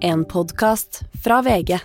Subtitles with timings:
[0.00, 1.78] En podkast fra VG.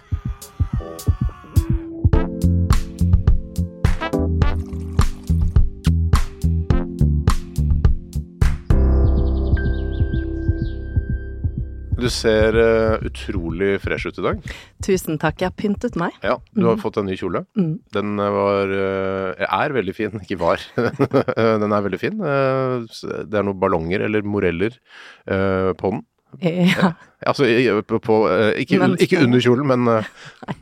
[11.95, 14.41] Du ser eh, utrolig fresh ut i dag.
[14.83, 15.39] Tusen takk.
[15.41, 16.13] Jeg har pyntet meg.
[16.25, 17.45] Ja, du har fått en ny kjole.
[17.57, 17.71] Mm.
[17.95, 20.61] Den eh, var eh, er veldig fin, ikke var.
[21.63, 22.19] den er veldig fin.
[22.19, 22.83] Eh,
[23.31, 26.03] Det er noen ballonger eller moreller eh, på den.
[26.43, 26.89] Ja,
[27.25, 27.47] Altså
[27.89, 30.09] på, på eh, ikke, ikke under kjolen, men, eh,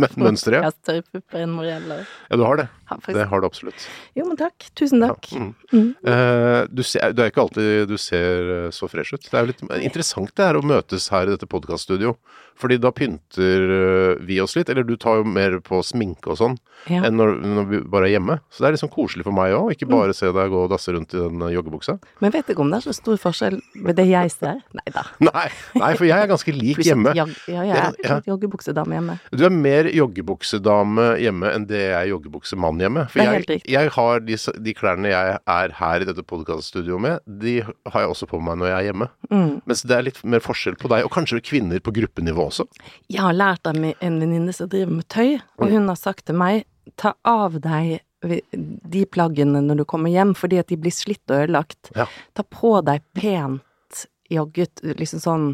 [0.00, 0.60] men mønsteret.
[0.60, 0.70] Jeg Ja.
[0.70, 2.06] har større pupper enn moreller.
[2.30, 2.68] ja, du har det.
[3.06, 3.84] Det har du absolutt.
[4.18, 4.66] Jo, men takk.
[4.74, 5.28] Tusen takk.
[5.30, 5.50] Mm.
[5.72, 5.90] Mm.
[6.02, 9.22] Uh, du ser, det er ikke alltid du ser så fresh ut.
[9.30, 12.16] Det er jo litt interessant det her å møtes her i dette podkaststudio.
[12.60, 16.58] Fordi da pynter vi oss litt, eller du tar jo mer på sminke og sånn,
[16.90, 17.02] Ja.
[17.06, 18.38] enn når, når vi bare er hjemme.
[18.50, 19.94] Så det er sånn koselig for meg òg, ikke Mm.
[19.96, 21.98] bare se deg gå og dasse rundt i den joggebuksa.
[22.20, 24.60] Men vet ikke om det er så stor forskjell med det jeg ser.
[24.76, 25.06] Neida.
[25.20, 25.48] Nei da.
[25.80, 27.12] Nei, nei, for jeg er ganske lik hjemme.
[27.18, 28.18] Ja, ja, jeg er Ja.
[28.30, 29.18] joggebuksedame hjemme.
[29.34, 33.06] Du er mer joggebuksedame hjemme enn det jeg er joggebuksemann hjemme.
[33.12, 37.60] For jeg, jeg har de, de klærne jeg er her i dette podkaststudioet med, de
[37.62, 39.10] har jeg også på meg når jeg er hjemme.
[39.30, 39.54] Mm.
[39.66, 42.66] Mens det er litt mer forskjell på deg, og kanskje kvinner på gruppenivå også.
[43.10, 46.38] Jeg har lært av en venninne som driver med tøy, og hun har sagt til
[46.40, 46.64] meg
[47.00, 51.46] ta av deg de plaggene når du kommer hjem, fordi at de blir slitt og
[51.46, 51.88] ødelagt.
[51.96, 52.04] Ja.
[52.36, 55.46] Ta på deg pent jogget, liksom sånn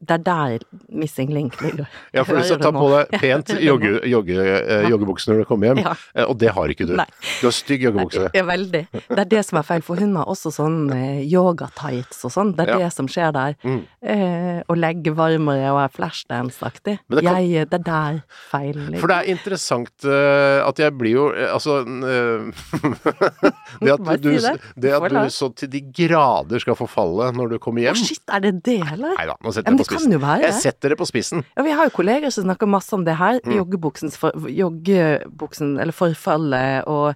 [0.00, 0.62] Det er der
[0.96, 1.84] missing link ligger.
[2.16, 5.68] Ja, for du skal ta på deg pent jogge, jogge, eh, joggebukse når du kommer
[5.70, 5.92] hjem, Ja.
[6.16, 6.94] eh, og det har ikke du.
[6.96, 7.04] Nei.
[7.40, 8.30] Du har stygg joggebukse.
[8.34, 8.80] Ja, veldig.
[8.94, 12.54] Det er det som er feil, for hun har også sånn eh, yoga-tights og sånn.
[12.56, 12.78] Det er Ja.
[12.86, 13.56] det som skjer der.
[13.62, 13.82] Mm.
[14.00, 16.96] Eh, og leggevarmere og er flashdance-aktig.
[17.10, 19.00] Det kan- Jeg, eh, det er der feilen ligger.
[19.04, 22.48] For det er interessant eh, at jeg blir jo Altså eh,
[23.84, 24.54] Det at du, det.
[24.76, 28.22] det at du så til de grader skal forfalle når du kommer hjem Å, shit,
[28.32, 29.14] er det det, eller?
[29.18, 30.20] Nei da, nå setter jeg på spissen.
[30.22, 31.44] være Jeg setter det på spissen.
[31.56, 33.40] Ja, vi har jo kolleger som snakker masse om det her.
[33.44, 33.56] Mm.
[33.58, 37.14] Joggebuksen, for, joggebuksen, eller forfallet, og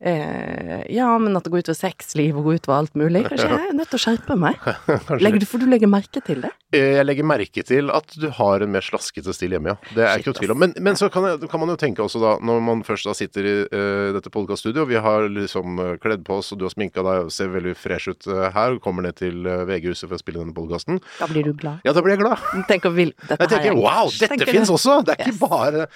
[0.00, 3.22] eh, Ja, men at det går utover sexliv og går utover alt mulig.
[3.28, 4.56] Kanskje jeg er nødt til å skjerpe meg.
[5.24, 6.50] Legger du, for du legger merke til det?
[6.74, 9.76] Eh, Jeg legger merke til at du har en mer slaskete stil hjemme, ja.
[9.94, 10.60] Det er Shit, ikke noe tvil om.
[10.64, 13.14] Men, men så kan, jeg, kan man jo tenke også da, når man først da
[13.18, 16.74] sitter i uh, dette podkaststudioet, vi har liksom uh, kledd på oss, og du har
[16.74, 20.16] sminka deg og ser veldig fresh ut uh, her, og kommer ned til VG-huset for
[20.18, 21.00] å spille denne podkasten.
[21.18, 21.82] Da blir du glad.
[21.86, 22.44] Ja, da blir jeg glad.
[22.70, 25.00] Tenker, vil, dette Jeg tenker er- wow, dette fins også!
[25.06, 25.36] Det er Yes.
[25.36, 25.86] ikke bare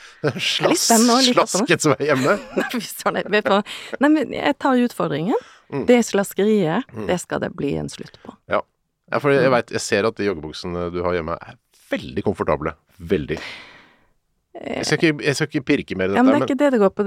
[0.69, 2.35] litt slasket som er hjemme.
[2.59, 2.83] Nei, fy
[3.97, 4.05] jeg.
[4.05, 5.51] Nei, men jeg tar utfordringen.
[5.73, 5.85] Mm.
[5.89, 8.35] Det slaskeriet, det skal det bli en slutt på.
[8.53, 8.61] Ja,
[9.21, 11.57] for jeg, vet, jeg ser at de joggebuksene du har hjemme er
[11.91, 12.75] veldig komfortable.
[12.99, 13.39] Veldig.
[14.85, 16.19] Jeg skal ikke, jeg skal ikke pirke mer i dette.
[16.21, 17.07] Ja, men det er ikke det det går på,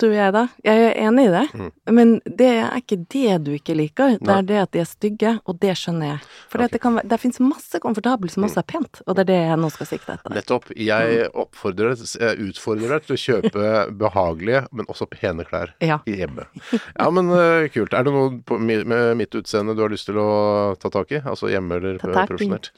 [0.00, 0.42] tror jeg da.
[0.64, 1.70] Jeg er enig i det, Mm.
[1.96, 4.16] men det er ikke det du ikke liker.
[4.20, 6.20] Det er det at de er stygge, og det skjønner jeg.
[6.52, 6.68] For okay.
[6.72, 9.58] det, kan, det finnes masse komfortabelt som også er pent, og det er det jeg
[9.60, 10.34] nå skal sikte etter.
[10.36, 10.70] Nettopp.
[10.76, 13.66] Jeg oppfordrer deg, jeg utfordrer deg til å kjøpe
[14.04, 16.00] behagelige, men også pene klær Ja.
[16.06, 16.46] hjemme.
[17.00, 17.94] Ja, men eh, kult.
[17.96, 21.20] Er det noe på, med mitt utseende du har lyst til å ta tak i?
[21.24, 22.70] Altså hjemme eller profesjonelt?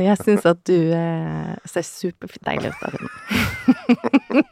[0.00, 3.10] Jeg syns at du eh, ser superfint deilig ut av hunden.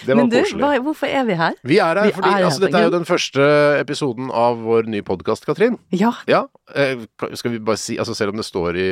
[0.00, 0.60] Det var Men du, koselig.
[0.62, 1.56] hva, hvorfor er vi her?
[1.66, 3.46] Vi er her Vi fordi er her altså, dette er jo den første
[3.80, 5.76] episoden av vår nye podkast, Katrin.
[5.92, 6.42] Ja, Ja,
[6.74, 7.02] eh,
[7.36, 8.88] skal vi bare si Altså selv om det står i,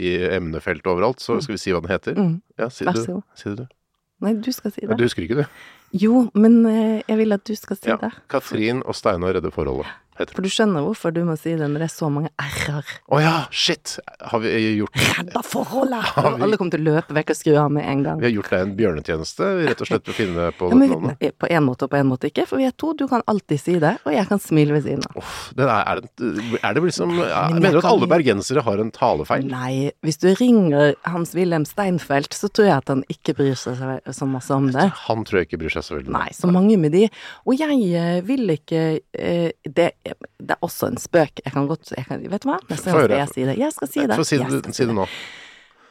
[0.00, 2.16] i emnefeltet overalt, så skal vi si hva den heter?
[2.18, 2.34] mm.
[2.60, 3.22] Ja, si Vær så god.
[3.40, 3.66] si det du.
[4.20, 4.96] Nei, du skal si det.
[5.00, 5.46] du husker ikke det?
[5.96, 7.96] Jo, men eh, jeg vil at du skal si Ja.
[7.96, 8.12] det.
[8.28, 9.88] Katrin og Steinar redder forholdet,
[10.24, 12.84] heter For du skjønner hvorfor du må si det når det er så mange r-er.
[13.10, 13.96] Å ja, shit!
[14.30, 16.04] Har vi gjort Redda forholdet!
[16.16, 18.20] Vi- Alle kommer til å løpe vekk og skru av med en gang.
[18.20, 21.16] Vi har gjort deg en bjørnetjeneste, rett og slett ved å finne på Ja, men,
[21.40, 22.92] på en måte og på en måte ikke, for vi er to.
[23.00, 25.16] Du kan alltid si det, og jeg kan smile ved siden av.
[25.20, 26.02] Oh, er, er,
[26.60, 29.46] er det liksom ja, Men Mener du at kan- alle bergensere har en talefeil?
[29.50, 34.00] Nei, hvis du ringer Hans-Wilhelm Steinfeld, så tror jeg at han ikke bryr seg så-
[34.20, 34.88] så masse om det.
[35.06, 37.06] Han tror jeg ikke bryr seg så veldig Nei, så mange med de.
[37.46, 39.92] Og jeg eh, vil ikke eh, det,
[40.40, 41.42] det er også en spøk.
[41.44, 42.58] Jeg kan godt jeg kan, Vet du hva?
[42.70, 43.56] Neste gang skal jeg si det.
[43.60, 44.18] Jeg skal si det.
[44.20, 44.38] Få si
[44.76, 45.06] si det nå.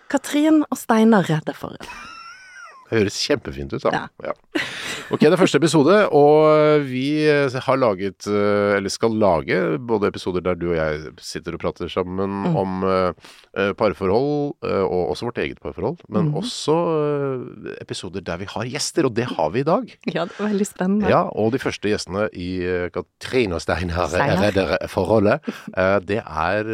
[0.09, 3.91] Katrin og Steinar redder for Det høres kjempefint ut, da.
[3.93, 4.31] Ja.
[4.31, 4.63] Ja.
[5.09, 10.43] Ok, det er første episode, og vi har laget, eh, eller skal lage, både episoder
[10.45, 12.55] der du og jeg sitter og prater sammen Mm.
[12.55, 13.13] om eh,
[13.57, 16.35] eh, parforhold, uh, og også vårt eget parforhold, men mm.
[16.37, 19.89] også uh, episoder der vi har gjester, og det har vi i dag.
[20.13, 21.09] Ja, det er veldig spennende.
[21.09, 24.43] Ja, og de første gjestene i eh, Katrine og Steinar Steinar.
[24.45, 25.41] redder forholdet,
[25.75, 26.69] eh, det er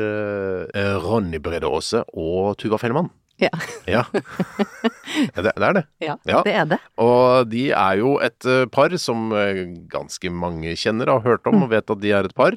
[0.75, 3.09] eh, Ronny Brede Aase og Tuva Fellmann.
[3.41, 3.49] Ja.
[3.85, 4.01] Ja,
[5.35, 5.83] det, det er det.
[6.03, 6.41] Ja, Ja.
[6.45, 6.77] det er det.
[7.01, 9.59] Og de er jo et eh, par som eh,
[9.91, 12.55] ganske mange kjenner, har hørt om og vet at de er et par.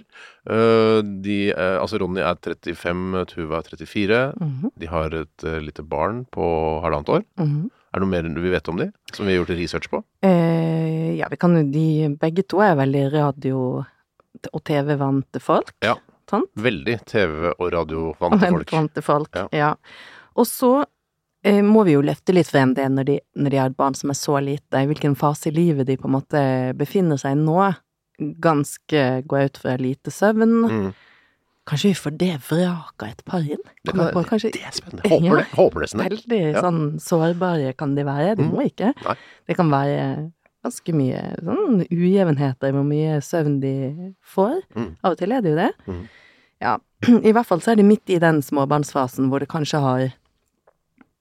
[0.48, 4.20] Eh, de, altså Ronny er 35, Tuva er 34.
[4.40, 6.46] Mhm, De har et lite barn på
[6.84, 7.24] halvannet år.
[7.42, 7.68] mhm.
[7.88, 10.02] Er det noe mer vi vet om de, som vi har gjort research på?
[10.22, 11.86] Eh, ja, vi kan jo de
[12.20, 13.84] Begge to er veldig radio-
[14.52, 15.72] og TV-vante folk.
[15.82, 15.94] Ja.
[16.30, 16.50] Sant?
[16.60, 18.70] Veldig TV- og radiovante folk.
[18.76, 19.46] Vante folk, Ja.
[19.56, 19.70] ja.
[20.36, 20.84] Og så
[21.44, 23.94] eh, må vi jo løfte litt frem det når de, når de har et barn
[23.94, 26.42] som er så lite, i hvilken fase i livet de på en måte
[26.78, 27.74] befinner seg nå.
[28.18, 30.56] Ganske gå ut fra lite søvn.
[30.66, 30.88] Mm.
[31.68, 33.60] Kanskje vi får det vraka et par inn?
[33.84, 35.04] Det, på, kanskje det er spennende.
[35.10, 35.46] Håper det.
[35.58, 36.06] Håper det det.
[36.08, 36.62] Veldig Ja.
[36.64, 38.36] sånn sårbare kan de være.
[38.38, 38.50] De Mm.
[38.56, 38.94] må ikke.
[39.04, 39.14] Nei.
[39.46, 40.32] Det kan være
[40.64, 43.74] ganske mye sånn ujevnheter i hvor mye søvn de
[44.26, 44.62] får.
[44.74, 44.96] Mm.
[45.04, 45.70] Av og til er det jo det.
[45.86, 46.02] Mm.
[46.60, 46.76] Ja,
[47.22, 50.06] i hvert fall så er det midt i den småbarnsfasen hvor det kanskje har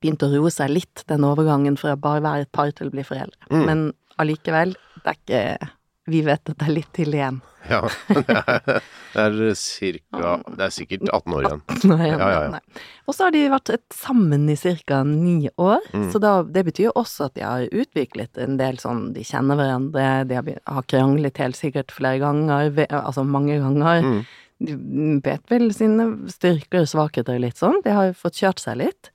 [0.01, 2.93] begynt å roe seg litt, den overgangen fra å bare være et par til å
[2.93, 3.37] bli foreldre.
[3.49, 3.63] Mm.
[3.65, 3.83] Men
[4.21, 5.73] allikevel, det er ikke
[6.07, 7.41] Vi vet at det er litt til igjen.
[7.67, 8.77] Ja, det er,
[9.11, 11.63] det er cirka Det er sikkert 18 år igjen.
[11.91, 12.51] Nei, Ja, ja, ja.
[12.53, 12.61] nei.
[13.09, 15.01] Og så har de vært et- sammen i ca.
[15.03, 16.05] ni år, Mm.
[16.13, 19.57] så da, det betyr jo også at de har utviklet en del sånn De kjenner
[19.59, 24.01] hverandre, de har, har kranglet helt sikkert flere ganger, altså mange ganger.
[24.01, 24.21] Mm.
[24.59, 29.11] Vet vel sine styrker og svakheter litt sånn, de har jo fått kjørt seg litt.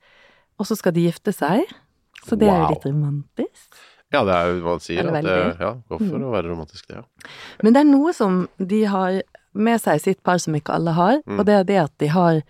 [0.59, 1.65] Og så skal de gifte seg,
[2.23, 3.79] så det er jo litt romantisk.
[4.13, 5.07] Ja, det er jo hva man sier.
[5.09, 6.23] At det, ja, gå for Mm.
[6.23, 7.03] å være romantisk, det, ja.
[7.63, 9.21] Men det er noe som de har
[9.53, 11.39] med seg i sitt par som ikke alle har, Mm.
[11.39, 12.41] og det er det at de har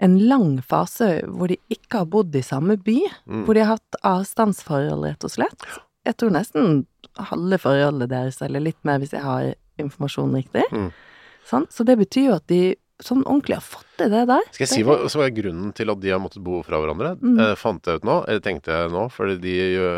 [0.00, 2.98] en lang fase hvor de ikke har bodd i samme by,
[3.28, 3.44] Mm.
[3.44, 5.60] hvor de har hatt avstandsforhold, rett og slett.
[6.06, 6.86] Jeg tror nesten
[7.18, 10.64] halve forholdet deres, eller litt mer hvis jeg har informasjon riktig.
[10.72, 10.92] Mm.
[11.48, 11.72] Sant?
[11.72, 12.62] Så det betyr jo at de
[13.00, 14.44] sånn ordentlig har fått det der.
[14.54, 17.16] Skal jeg si hva som er grunnen til at de har måttet bo fra hverandre?
[17.18, 17.40] Mm.
[17.42, 19.54] Eh, fant jeg ut nå, eller tenkte jeg nå, fordi de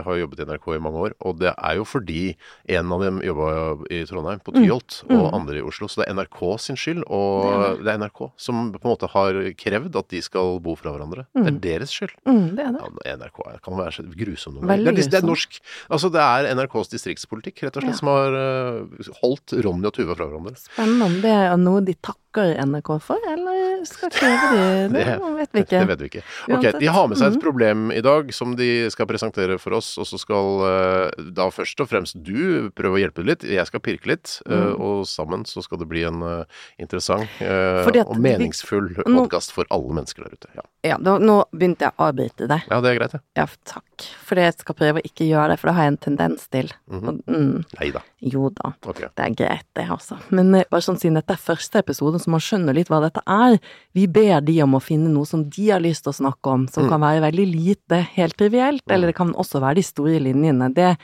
[0.07, 1.13] har jobbet i NRK i mange år.
[1.29, 2.37] Og det er jo fordi
[2.69, 3.51] en av dem jobba
[3.93, 5.35] i Trondheim, på Tyholt, og Mm.
[5.35, 5.87] andre i Oslo.
[5.89, 9.33] Så det er NRK sin skyld, og det er NRK som på en måte har
[9.61, 11.27] krevd at de skal bo fra hverandre.
[11.37, 11.45] Mm.
[11.45, 12.15] Det er deres skyld.
[12.25, 12.83] Mm, det er det.
[13.05, 14.95] Ja, NRK kan være så grusom noen ganger.
[14.97, 15.61] Det, det er norsk
[15.91, 17.99] Altså, det er NRKs distriktspolitikk, rett og slett, Ja.
[17.99, 20.55] som har uh, holdt Ronny og Tuva fra hverandre.
[20.61, 23.50] Spennende det er noe de takker NRK for, eller
[23.87, 25.05] skal kreve de det?
[25.05, 25.79] Det- vet vi ikke.
[25.81, 26.23] Det vet vi ikke.
[26.57, 27.41] Ok, De har med seg et Mhm.
[27.43, 31.81] problem i dag som de skal presentere for oss, og så skal eh, da først
[31.81, 33.43] og fremst du prøve å hjelpe litt.
[33.45, 34.81] Jeg skal pirke litt, eh, Mhm.
[34.81, 36.45] og sammen så skal det bli en eh,
[36.79, 40.49] interessant og meningsfull podkast for alle mennesker der ute.
[40.57, 42.63] Ja, Ja, da, nå begynte jeg å avbryte deg.
[42.71, 43.21] ja det er greit, det.
[43.37, 43.85] Ja, takk.
[44.25, 46.71] For jeg skal prøve å ikke gjøre det, for det har jeg en tendens til.
[46.91, 47.23] Mhm.
[47.29, 48.01] Mm, Nei da.
[48.23, 49.09] jo da, Okay.
[49.15, 50.19] det er greit det, altså.
[50.31, 53.59] Men bare sånn siden dette er første episode, så man skjønner litt hva dette er.
[53.95, 56.69] Vi ber de om å finne noe som de har lyst til å snakke om,
[56.69, 56.91] som Mm.
[56.91, 60.73] kan være veldig lite, helt trivielt, eller det kan også være de store linjene.
[60.75, 60.97] Det,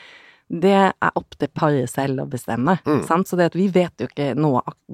[0.49, 2.79] det er opp til paret selv å bestemme.
[2.87, 3.03] Mm.
[3.09, 3.27] Sant?
[3.27, 4.53] Så det at vi vet jo ikke nå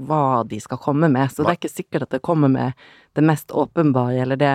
[0.08, 2.72] hva de skal komme med, så det er ikke sikkert at det kommer med
[3.14, 4.54] det mest åpenbare, eller det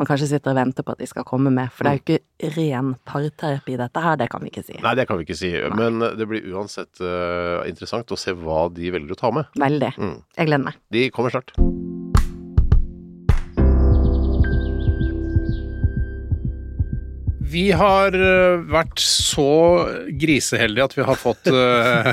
[0.00, 1.68] man kanskje sitter og venter på at de skal komme med.
[1.76, 4.78] For det er jo ikke ren parterapi dette her, det kan vi ikke si.
[4.80, 5.52] Nei, det kan vi ikke si.
[5.76, 9.44] Men eh, det blir uansett uh, interessant å se hva de velger å ta med.
[9.60, 9.92] Veldig.
[10.00, 10.16] Mm.
[10.38, 10.80] Jeg gleder meg.
[10.88, 11.52] De kommer snart.
[17.50, 19.46] Vi har eh, vært så
[20.20, 22.10] griseheldige at vi har fått uh,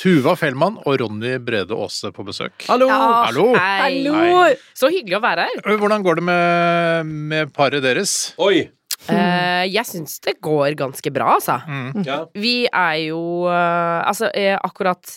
[0.00, 2.54] Tuva Fellmann og Ronny Brede Aase på besøk.
[2.68, 2.86] Hallo!
[2.92, 3.48] Hallo!
[3.58, 4.04] Hei.
[4.06, 4.52] Hei.
[4.76, 5.64] Så hyggelig å være her.
[5.80, 8.34] Hvordan går det med, med paret deres?
[8.38, 8.68] Oi!
[9.08, 11.58] Uh, jeg syns det går ganske bra, altså.
[11.66, 12.04] Mm.
[12.06, 12.20] Ja.
[12.38, 15.16] Vi er jo uh, Altså, akkurat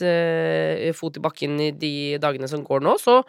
[0.98, 3.22] fot i bakken i de dagene som går nå, så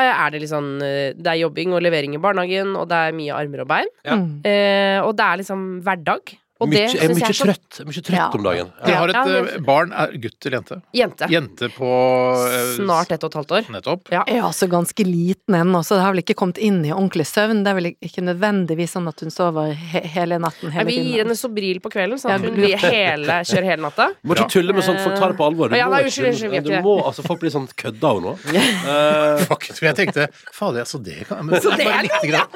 [0.00, 3.16] er det litt sånn eh, Det er jobbing og levering i barnehagen, og det er
[3.16, 3.90] mye armer og bein.
[4.08, 4.16] Ja.
[4.48, 6.32] Eh, og det er liksom hverdag.
[6.62, 8.26] Og Mykje- det er mye jeg er så trøtt, mye trøtt Ja.
[8.32, 8.68] om dagen.
[8.86, 9.92] De har et Ja, eh, det- barn.
[9.92, 10.76] Er gutt eller jente?
[10.94, 11.28] Jente.
[11.32, 13.68] Jente på uh, Snart ett og et halvt år.
[13.74, 14.08] Nettopp.
[14.12, 14.22] Ja.
[14.28, 17.64] Ja, altså ganske liten ennå, så det har vel ikke kommet inn i ordentlig søvn.
[17.64, 20.96] Det er vel ikke nødvendigvis sånn at hun sover he hele natten Ja, hele vi
[21.02, 24.08] gir henne Sobril på kvelden, sånn at hun blir hele, kjører hele natta.
[24.22, 25.68] Du må ikke tulle med sånt, folk tar det på alvor.
[25.68, 28.38] Du Ja, må ikke- unnskyld, unnskyld, du må, altså, folk blir sånn kødda av nå.
[28.92, 32.28] Eh, Fuck, for jeg tenkte fader, altså det kan men, Så det bare er lite
[32.30, 32.48] grann.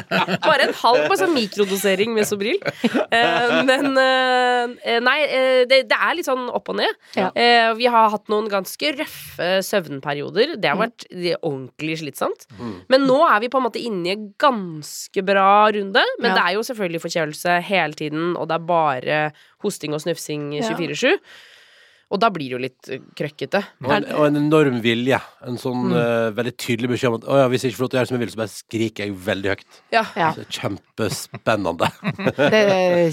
[0.44, 2.56] Bare en halv på sånn mikrodosering med Sobril.
[3.14, 6.98] Eh, men eh, Nei, eh, det, det er litt sånn opp og ned.
[7.18, 7.30] Ja.
[7.36, 10.56] Eh, vi har hatt noen ganske røffe søvnperioder.
[10.60, 12.46] Det har vært det er ordentlig slitsomt.
[12.58, 12.74] Mm.
[12.92, 16.04] Men nå er vi på en måte inne i en ganske bra runde.
[16.18, 16.36] Men Ja.
[16.36, 19.18] det er jo selvfølgelig forkjølelse hele tiden, og det er bare
[19.64, 21.18] hosting og snufsing 24-7.
[22.14, 23.60] Og da blir det jo litt eh, krøkkete.
[23.82, 25.18] Og en, og en enorm vilje.
[25.48, 25.94] En sånn Mm.
[25.98, 28.00] uh, veldig tydelig beskjed om at oh, ja, hvis jeg ikke får lov til å
[28.00, 29.80] gjøre som jeg vil, så bare skriker jeg veldig høyt.
[29.96, 30.04] Ja.
[30.14, 30.28] Ja.
[30.36, 31.88] Det er Kjempespennende.
[32.54, 32.62] Det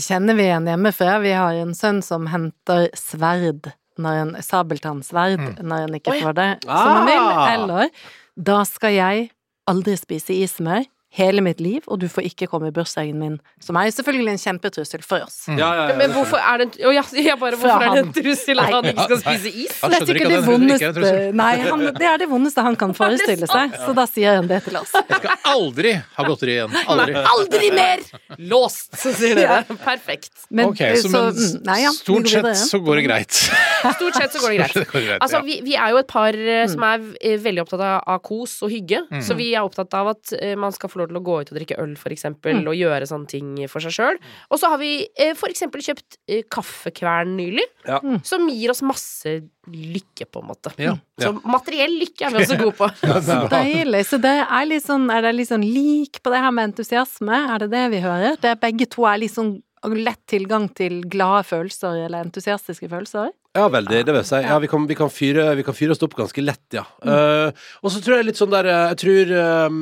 [0.05, 1.17] kjenner vi igjen hjemmefra.
[1.25, 6.49] Vi har en sønn som henter sverd, når en sabeltannsverd, når en ikke får det
[6.63, 7.27] som han vil.
[7.33, 7.53] Ah!
[7.57, 7.89] Eller
[8.37, 9.27] da skal jeg
[9.69, 13.33] aldri spise ismør hele mitt liv, og du får ikke komme i bursdagen min.
[13.59, 15.41] Som er selvfølgelig en kjempetrussel for oss.
[15.49, 15.97] Ja, ja, ja.
[15.99, 18.71] Men hvorfor er det en oh, ja, jeg bare, hvorfor er det en trussel at
[18.71, 19.73] han ikke skal spise is?
[19.83, 21.15] Er ikke det det vondeste.
[21.35, 24.61] Nei, han, det er det vondeste han kan forestille seg, så da sier han det
[24.69, 24.93] til oss.
[24.95, 26.79] Jeg skal aldri ha godteri igjen.
[26.95, 27.17] Aldri.
[27.33, 28.05] Aldri mer!
[28.51, 29.59] Låst, så sier dere.
[29.83, 30.31] Perfekt.
[30.47, 33.35] Men, okay, så, men mm, nei, ja, stort sett så går det greit.
[33.35, 34.79] Stort sett så går det greit.
[34.93, 37.83] Går greit, Altså, vi, vi er jo et par eh, som er eh, veldig opptatt
[37.91, 39.03] av, kos og hygge.
[39.11, 39.21] Mm.
[39.25, 41.51] Så vi er opptatt av at eh, man skal få lov til å gå ut
[41.51, 42.67] og drikke øl, for eksempel, Mm.
[42.71, 44.17] og gjøre sånne ting for seg sjøl.
[44.51, 47.99] Og så har vi eh, for eksempel kjøpt eh, kaffekvern nylig, Ja.
[48.03, 48.19] Mm.
[48.25, 50.73] som gir oss masse lykke, på en måte.
[50.81, 52.89] Ja, Så materiell lykke er vi også gode på.
[53.27, 54.05] Så deilig.
[54.09, 57.43] Så det er litt sånn, er det litt sånn lik på det her med entusiasme?
[57.55, 58.39] Er det det vi hører?
[58.41, 59.61] Det er begge to er litt sånn
[59.97, 63.31] lett tilgang til glade følelser eller entusiastiske følelser?
[63.57, 64.41] Ja, veldig, det vil jeg si.
[64.45, 66.83] Ja, vi kan, vi kan, fyre, vi kan fyre oss opp ganske lett, ja.
[67.03, 67.49] Eh,
[67.81, 69.81] og så tror jeg litt sånn der eh, Jeg tror ehm,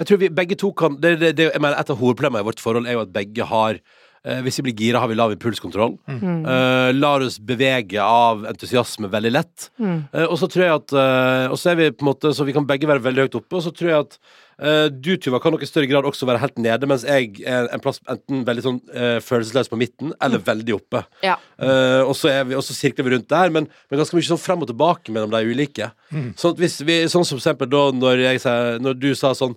[0.00, 2.48] Jeg tror vi begge to kan det, det, det, jeg mener, Et av hovedproblemene i
[2.48, 5.34] vårt forhold er jo at begge har eh, Hvis vi blir gira, har vi lav
[5.34, 5.98] impulskontroll.
[6.08, 6.44] Mm.
[6.48, 9.70] Eh, lar oss bevege av entusiasme veldig lett.
[9.80, 9.98] Mm.
[10.12, 12.46] Eh, og så tror jeg at eh, Og så er vi på en måte Så
[12.48, 14.18] vi kan begge være veldig høyt oppe, og så tror jeg at
[14.64, 17.68] eh, du, Tuva, kan nok i større grad også være helt nede, mens jeg er
[17.68, 21.04] en plass enten veldig sånn eh, følelsesløs på midten, eller veldig oppe.
[21.24, 21.36] Ja.
[21.60, 24.28] Uh, og så er vi, og så sirkler vi rundt der, men, men ganske mye
[24.28, 25.90] sånn frem og tilbake mellom de ulike.
[26.10, 28.44] Sånn, at hvis vi, sånn som for eksempel da når, jeg,
[28.84, 29.56] når du sa sånn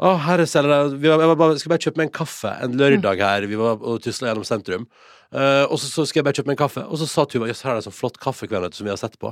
[0.00, 2.76] å, herre selger vi var, jeg var bare, skal bare kjøpe meg en kaffe en
[2.80, 3.46] lørdag her.
[3.50, 4.86] Vi var og tusla gjennom sentrum.
[5.30, 7.46] Eh, og så, så skal jeg bare kjøpe meg en kaffe, og så sa Tuva
[7.50, 9.30] jøss, her er det sånn flott vet du, som vi har sett på.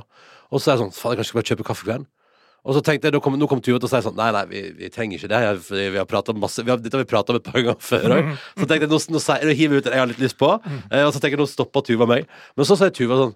[0.53, 2.05] Og så er jeg sånn faen, jeg kanskje skal bare kjøpe kaffekvern.
[2.67, 4.41] Og så tenkte jeg, da kom, Nå kom Tuva til å si sånn Nei, nei,
[4.51, 5.37] vi, vi trenger ikke det.
[5.45, 7.55] Jeg, fordi vi har pratet masse vi har, Dette har vi prata om et par
[7.63, 8.31] ganger før òg.
[8.59, 10.37] Så tenkte jeg, nå, nå, sier- nå hiver jeg ut det jeg har litt lyst
[10.41, 10.49] på.
[10.91, 12.27] Eh, og så tenker jeg, nå stopper Tuva meg.
[12.59, 13.31] Men så sier Tuva sånn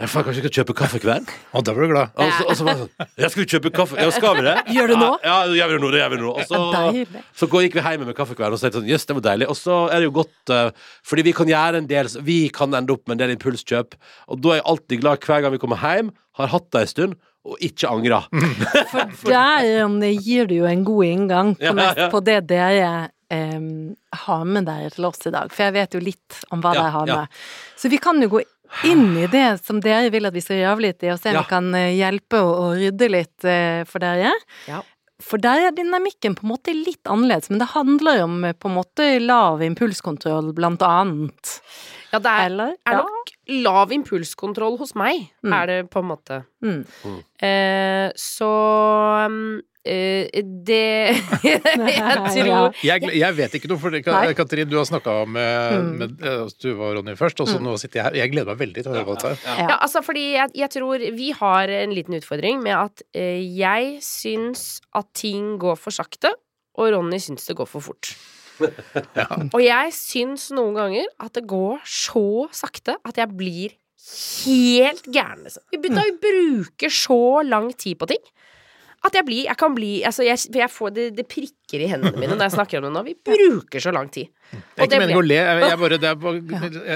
[0.00, 1.32] ja, faen, kanskje vi skal kjøpe kveld?
[1.52, 2.14] Og da blir du glad.
[2.16, 3.98] Og så, og så var jeg sånn Ja, skal vi kjøpe kaffe?
[4.00, 4.54] Ja, skal vi det?
[4.76, 5.10] Gjør det nå?
[5.20, 5.90] Ja, ja gjør vi det nå.
[5.92, 6.30] Det gjør vi nå.
[6.32, 7.22] Og så, Deilig.
[7.38, 9.50] så går, gikk vi hjem med kaffekvern og så tenkte sånn Jøss, det var deilig.
[9.52, 12.78] Og så er det jo godt, eh, fordi vi kan gjøre en del Vi kan
[12.78, 13.98] ende opp med en del impulskjøp,
[14.32, 16.92] og da er jeg alltid glad hver gang vi kommer hjem, har hatt det en
[16.94, 18.22] stund, og ikke angra.
[19.18, 22.08] For der gir du jo en god inngang på, Ja, ja.
[22.10, 23.92] på det dere um,
[24.24, 25.52] har med dere til oss i dag.
[25.52, 27.20] For jeg vet jo litt om hva Ja, dere har ja.
[27.22, 27.42] med.
[27.76, 28.42] Så vi kan jo gå
[28.84, 31.34] inn i det som dere vil at vi skal gjøre litt i, og se om
[31.36, 31.42] Ja.
[31.42, 34.32] vi kan eh, hjelpe å, å rydde litt eh, for dere.
[34.68, 34.80] Ja.
[35.22, 38.66] For der er dynamikken på en måte litt annerledes, men det handler om eh, på
[38.68, 41.60] en måte lav impulskontroll, blant annet.
[42.12, 42.72] Ja, det er, Eller?
[42.86, 43.02] er Ja.
[43.06, 43.30] nok
[43.62, 45.52] lav impulskontroll hos meg, Mm.
[45.62, 46.44] er det på en måte.
[46.62, 46.82] Mm.
[47.40, 48.50] Eh, så
[49.84, 50.28] eh,
[50.66, 51.60] det Jeg
[52.34, 53.96] tror Jeg, jeg vet ikke noe, for.
[54.38, 55.88] Katrin, du har snakka med, Mm.
[56.00, 58.18] med eh, Tuva og Ronny først, og så nå sitter jeg her.
[58.22, 59.40] Jeg gleder meg veldig til å høre hva dette er.
[59.46, 59.56] Ja.
[59.72, 63.98] Ja, altså fordi jeg, jeg tror vi har en liten utfordring med at uh, jeg
[64.04, 66.34] syns at ting går for sakte,
[66.78, 68.14] og Ronny syns det går for fort.
[69.56, 72.22] Og jeg syns noen ganger at det går så
[72.54, 73.72] sakte at jeg blir
[74.44, 75.64] helt gæren, liksom.
[75.72, 78.22] Vi, da vi bruker så lang tid på ting.
[79.02, 81.26] At jeg blir, jeg kan bli Altså, jeg, for jeg får det, det
[81.72, 83.02] prikker i hendene mine når jeg snakker om det nå.
[83.06, 84.28] Vi bruker så lang tid.
[84.52, 85.36] Det er ikke meningen å le.
[85.40, 86.40] Jeg, bare, det er bare,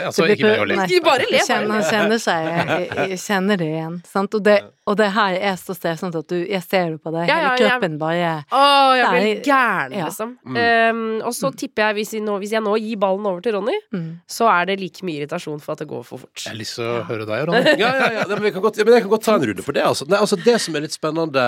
[0.04, 0.78] altså, ikke meningen å le.
[0.82, 1.00] Nei.
[1.04, 1.42] Bare le.
[1.46, 2.48] Kjenner, kjenner seg
[3.26, 3.98] kjenner det igjen.
[4.08, 4.36] Sant?
[4.36, 4.56] Og, det,
[4.86, 7.30] og det her er så stressende at du Jeg ser det på deg.
[7.30, 8.62] Hele kroppen bare Å,
[8.98, 10.10] jeg blir gæren, ja.
[10.10, 10.36] liksom.
[10.44, 13.56] Um, og så tipper jeg, hvis jeg, nå, hvis jeg nå gir ballen over til
[13.56, 14.06] Ronny, mm.
[14.30, 16.44] så er det like mye irritasjon for at det går for fort.
[16.44, 17.76] Jeg har lyst til å høre deg, Ronny.
[17.86, 18.28] Ja, ja, ja.
[18.30, 19.84] Men, vi kan godt, ja, men jeg kan godt ta en runde på det.
[19.84, 20.06] Altså.
[20.10, 20.38] Nei, altså.
[20.46, 21.44] Det som er litt spennende,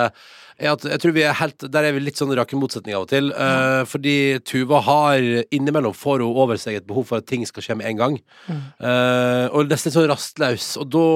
[0.59, 3.05] er at jeg tror vi er helt Der er vi litt sånn rake motsetninger av
[3.05, 3.18] og til.
[3.27, 7.65] Eh, fordi Tuva har innimellom får hun over seg et behov for at ting skal
[7.65, 8.19] skje med en gang.
[8.49, 10.71] Eh, og nesten sånn rastløs.
[10.79, 11.07] Og da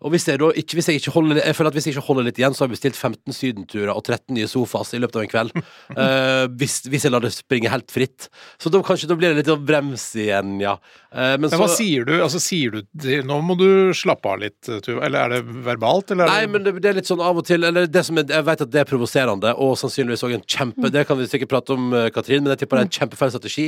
[0.00, 2.06] og hvis jeg da ikke, hvis jeg ikke holder, jeg føler at hvis jeg ikke
[2.06, 5.18] holder litt igjen, så har jeg bestilt 15 sydenturer og 13 nye sofas i løpet
[5.18, 5.52] av en kveld.
[5.92, 8.30] uh, hvis, hvis jeg lar det springe helt fritt.
[8.60, 10.78] Så da kanskje da blir det litt sånn brems igjen, ja.
[11.10, 12.14] Uh, men Men så hva sier du?
[12.22, 15.02] Altså, sier du til- Nå må du slappe av litt, Tuva.
[15.06, 16.30] Eller er det verbalt, eller?
[16.30, 18.24] Nei, det, men det, det er litt sånn av og til Eller det som er,
[18.30, 21.52] Jeg vet at det er provoserende, og sannsynligvis også en kjempe Det kan vi sikkert
[21.52, 23.66] prate om, eh, Katrin, men jeg tipper det er en kjempefeil strategi.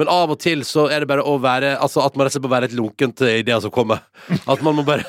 [0.00, 2.38] Men av og til så er det bare å være Altså at man rett og
[2.38, 4.02] slett må være litt lunken til ideer som kommer.
[4.50, 5.06] At man må bare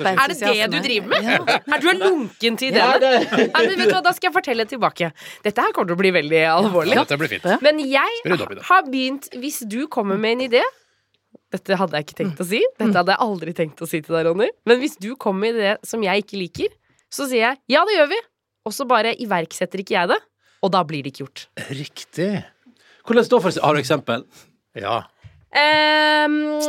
[0.00, 1.26] Er det det du driver med?
[1.26, 1.58] Ja.
[1.76, 3.12] Er du er lunken til ideene?
[3.26, 5.10] ja, men vet du hva, Da skal jeg fortelle tilbake.
[5.44, 6.98] Dette her kommer til å bli veldig alvorlig.
[7.00, 7.46] Dette blir fint.
[7.64, 8.62] Men jeg det.
[8.68, 10.64] har begynt Hvis du kommer med en idé,
[11.54, 12.62] Dette hadde jeg ikke tenkt å si.
[12.78, 14.48] Dette hadde jeg aldri tenkt å si til deg, Ronny.
[14.66, 16.72] Men hvis du kommer med det som jeg ikke liker,
[17.12, 18.18] så sier jeg ja, det gjør vi.
[18.66, 20.18] Og så bare iverksetter ikke jeg det.
[20.66, 21.46] Og da blir det ikke gjort.
[21.70, 22.32] Riktig.
[23.06, 24.24] Hvordan står for, Har du eksempel?
[24.76, 25.04] Ja.
[25.56, 26.60] Ehm,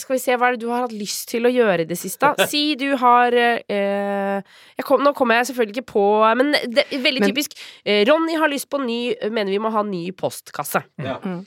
[0.00, 1.98] skal vi se, hva er det du har hatt lyst til å gjøre i det
[2.00, 2.32] siste?
[2.52, 4.38] Si du har uh,
[4.76, 6.04] jeg kom, Nå kommer jeg selvfølgelig ikke på
[6.38, 7.54] Men det er veldig Men- typisk.
[7.86, 8.98] Eh, Ronny har lyst på ny
[9.30, 10.82] Mener vi må ha ny postkasse.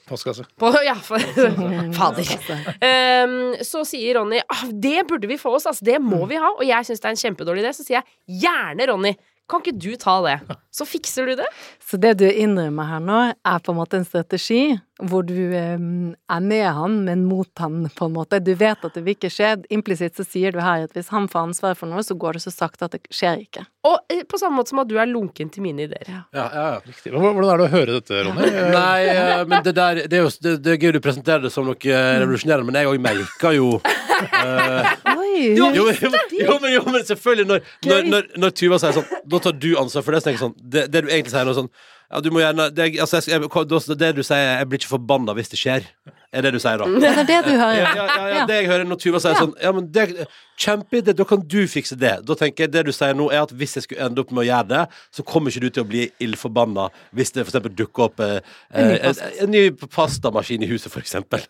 [0.08, 0.46] Postkasse.
[0.60, 1.20] På, ja, for,
[2.00, 2.32] fader.
[2.80, 6.56] Um, så sier Ronny ah, det burde vi få oss, altså, det må vi ha.
[6.56, 7.74] Og jeg syns det er en kjempedårlig idé.
[7.76, 9.16] Så sier jeg gjerne, Ronny.
[9.50, 10.40] Kan ikke du ta det?
[10.74, 11.48] Så fikser du det.
[11.86, 15.76] Så det du innrømmer her nå, er på en måte en strategi hvor du eh,
[15.76, 18.40] er med han, men mot han, på en måte.
[18.40, 19.52] Du vet at det vil ikke skje.
[19.76, 22.46] Implisitt så sier du her at hvis han får ansvar for noe, så går det
[22.46, 23.66] så sakte at det skjer ikke.
[23.86, 26.08] Og eh, på samme måte som at du er lunken til mine ideer.
[26.10, 26.66] Ja, ja, ja.
[26.86, 27.12] Riktig.
[27.12, 28.50] Hvordan er det å høre dette, Ronny?
[28.80, 31.54] Nei, eh, men det der Det er jo det, det er gøy du presenterer det
[31.54, 33.70] som noe eh, revolusjonerende, men jeg òg merker jo
[35.36, 39.42] jo, jo, jo, men, jo, men selvfølgelig når, når, når, når Tuva sier sånn Da
[39.44, 40.22] tar du ansvar for det.
[40.22, 41.72] Så tenker jeg sånn Det, det du egentlig sier nå sånn
[42.12, 45.34] Ja, du må gjerne det, altså, jeg, jeg, det du sier Jeg blir ikke forbanna
[45.38, 45.88] hvis det skjer.
[46.36, 46.88] Er det du sier da?
[47.02, 47.80] Det er det du hører.
[47.80, 49.42] Ja, ja, ja, ja, det jeg hører når Tuva sier Ja.
[49.46, 50.28] sånn Ja, men det
[50.60, 52.14] Kjempeidé, da kan du fikse det.
[52.28, 54.46] Da tenker jeg Det du sier nå, er at hvis jeg skulle ende opp med
[54.46, 54.84] å gjøre det,
[55.16, 58.40] så kommer ikke du til å bli ildforbanna hvis det eksempel dukker opp eh,
[58.72, 59.64] En ny eh, en, en ny
[59.96, 61.44] pastamaskin i huset, eksempel.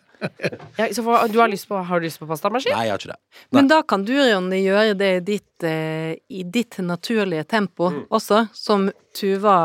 [0.78, 2.74] Ja, så for, du har, lyst på, har du lyst på pastamaskin?
[2.74, 3.40] Nei, jeg har ikke det.
[3.54, 8.46] Men da kan du, Ronny, gjøre det i ditt, eh, i ditt naturlige tempo også,
[8.56, 9.58] som Tuva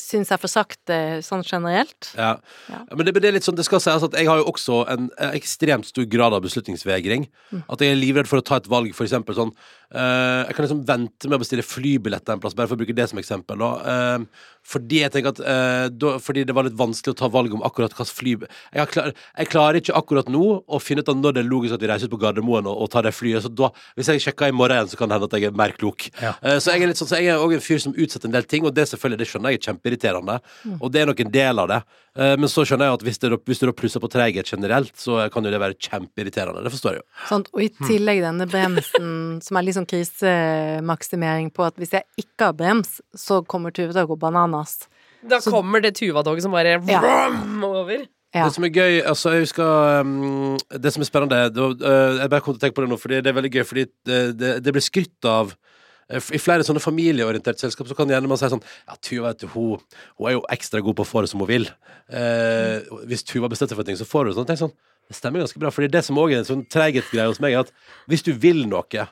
[0.00, 2.10] syns får for sakte sånn generelt.
[2.16, 2.34] Ja.
[2.70, 2.80] Ja.
[2.90, 5.10] Men, det, det er litt sånn, det skal sies at jeg har jo også en,
[5.32, 7.28] ekstremt stor grad av beslutningsvegring.
[7.68, 9.52] At jeg er livredd for å ta et valg, for eksempel sånn
[9.94, 12.96] eh, Jeg kan liksom vente med å bestille flybillett en plass, bare for å bruke
[12.96, 13.62] det som eksempel.
[13.62, 14.24] Eh,
[14.72, 17.64] fordi jeg tenker at uh, da, Fordi det var litt vanskelig å ta valg om
[17.66, 21.34] akkurat hvilket fly jeg, klar, jeg klarer ikke akkurat nå å finne ut av når
[21.34, 23.42] det er logisk at vi reiser ut på Gardermoen og, og tar det flyet.
[23.42, 25.58] Så da, hvis jeg sjekker i morgen igjen, så kan det hende at jeg er
[25.58, 26.06] mer klok.
[26.22, 26.32] Ja.
[26.62, 28.46] Så jeg er litt sånn, så jeg er også en fyr som utsetter en del
[28.48, 30.38] ting, og det selvfølgelig, det skjønner jeg er kjempeirriterende.
[30.78, 31.80] Og det er nok en del av det.
[32.18, 35.22] Eh, men så skjønner jeg at hvis, du, hvis du plusser på treghet generelt, så
[35.32, 36.64] kan jo det være kjempeirriterende.
[36.64, 37.06] Det forstår jeg jo.
[37.30, 39.12] Sånn, Og i tillegg denne bremsen,
[39.46, 43.94] som er litt sånn krisemaksimering på at hvis jeg ikke har brems, så kommer Tuva
[43.94, 44.82] til å gå bananas.
[45.28, 47.00] Da kommer det Tuva-toget som bare Ja.
[47.00, 48.04] vrom over.
[48.32, 48.46] Ja.
[48.46, 52.30] Det som er gøy, altså jeg husker um, Det som er spennende det, uh, Jeg
[52.32, 54.20] bare kom til å tenke på det nå, fordi det er veldig gøy, fordi det,
[54.40, 55.72] det, det blir skrytt av uh,
[56.12, 59.46] I flere sånne familieorienterte selskap så kan gjerne man si sånn Ja, Tuva vet du,
[59.54, 59.80] hun,
[60.18, 61.68] hun er jo ekstra god på å få det som hun vil.
[62.12, 64.48] Eh, hvis Tuva bestemmer seg for ting, så får hun det sånn.
[64.50, 64.74] Tenk sånn
[65.08, 65.70] Det stemmer ganske bra.
[65.74, 67.72] Fordi det som òg er en sånn treghetgreie hos meg, er at
[68.10, 69.08] hvis du vil noe,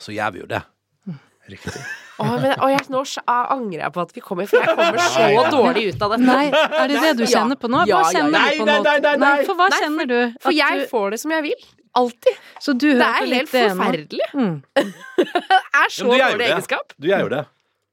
[0.00, 0.62] så gjør vi jo det.
[1.50, 1.74] Riktig.
[2.22, 5.42] Oh, men, oh, jeg, nå angrer jeg på at vi kommer, for jeg kommer så
[5.52, 6.24] dårlig ut av dette.
[6.24, 7.82] Nei, er det det du kjenner på nå?
[7.84, 8.52] Hva Ja, ja, kjenner ja.
[8.54, 8.76] du på nå?
[8.78, 9.44] nei, nei, nei, nei.
[9.48, 10.16] for hva Nei, kjenner du?
[10.40, 11.66] For jeg du- får det som jeg vil.
[11.94, 12.38] Alltid.
[12.60, 14.30] Så du Det er helt det forferdelig.
[14.34, 14.54] Mm.
[14.74, 15.26] Det
[15.82, 16.94] er så Ja, dårlig egenskap.
[16.98, 17.44] Du gjør jo det.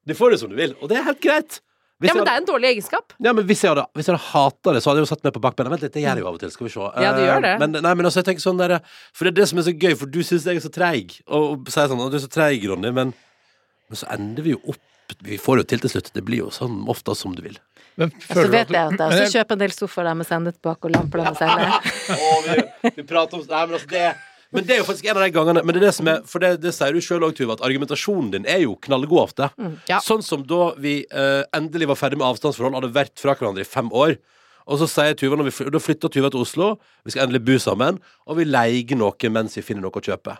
[0.09, 1.59] Du får det som du vil, og det er helt greit.
[2.01, 2.31] Hvis Ja, men hadde...
[2.31, 3.13] det er en dårlig egenskap.
[3.21, 5.23] Ja, men hvis jeg hadde, hvis jeg hadde hata det, så hadde jeg jo satt
[5.27, 5.69] meg på bakbeina.
[5.69, 6.51] Vent litt, det gjør jeg jo av og til.
[6.55, 6.87] Skal vi se.
[6.97, 7.51] Ja, du Eh, gjør det.
[7.61, 8.73] Men, nei, men altså, jeg tenker sånn der,
[9.13, 11.13] For det er det som er så gøy, for du syns jeg er så treig.
[11.27, 13.13] Og, og sier sånn, «Å, du er så treig, Ronny, men,
[13.91, 14.81] men så ender vi jo opp
[15.27, 16.09] Vi får det jo til til slutt.
[16.17, 17.59] Det blir jo sånn ofte som du vil.
[17.99, 20.27] Men Så vet du vet jeg at jeg også kjøper en del sofaer der med
[20.27, 21.79] sendetbak og lamper der med selge.
[22.47, 24.09] vi, vi prater om Nei, men altså, det
[24.51, 26.17] men det er jo faktisk en av de gangene Men det er det som er
[26.27, 29.47] For det, det sier du sjøl òg, Tuva, at argumentasjonen din er jo knallgod ofte.
[29.87, 30.01] Ja.
[30.03, 33.69] Sånn som da vi eh, endelig var ferdig med avstandsforhold, hadde vært fra hverandre i
[33.69, 34.17] fem år.
[34.67, 36.71] Og så sier Tuva når vi, Da flytter Tuva til Oslo,
[37.07, 40.35] vi skal endelig bo sammen, og vi leier noe mens vi finner noe å kjøpe.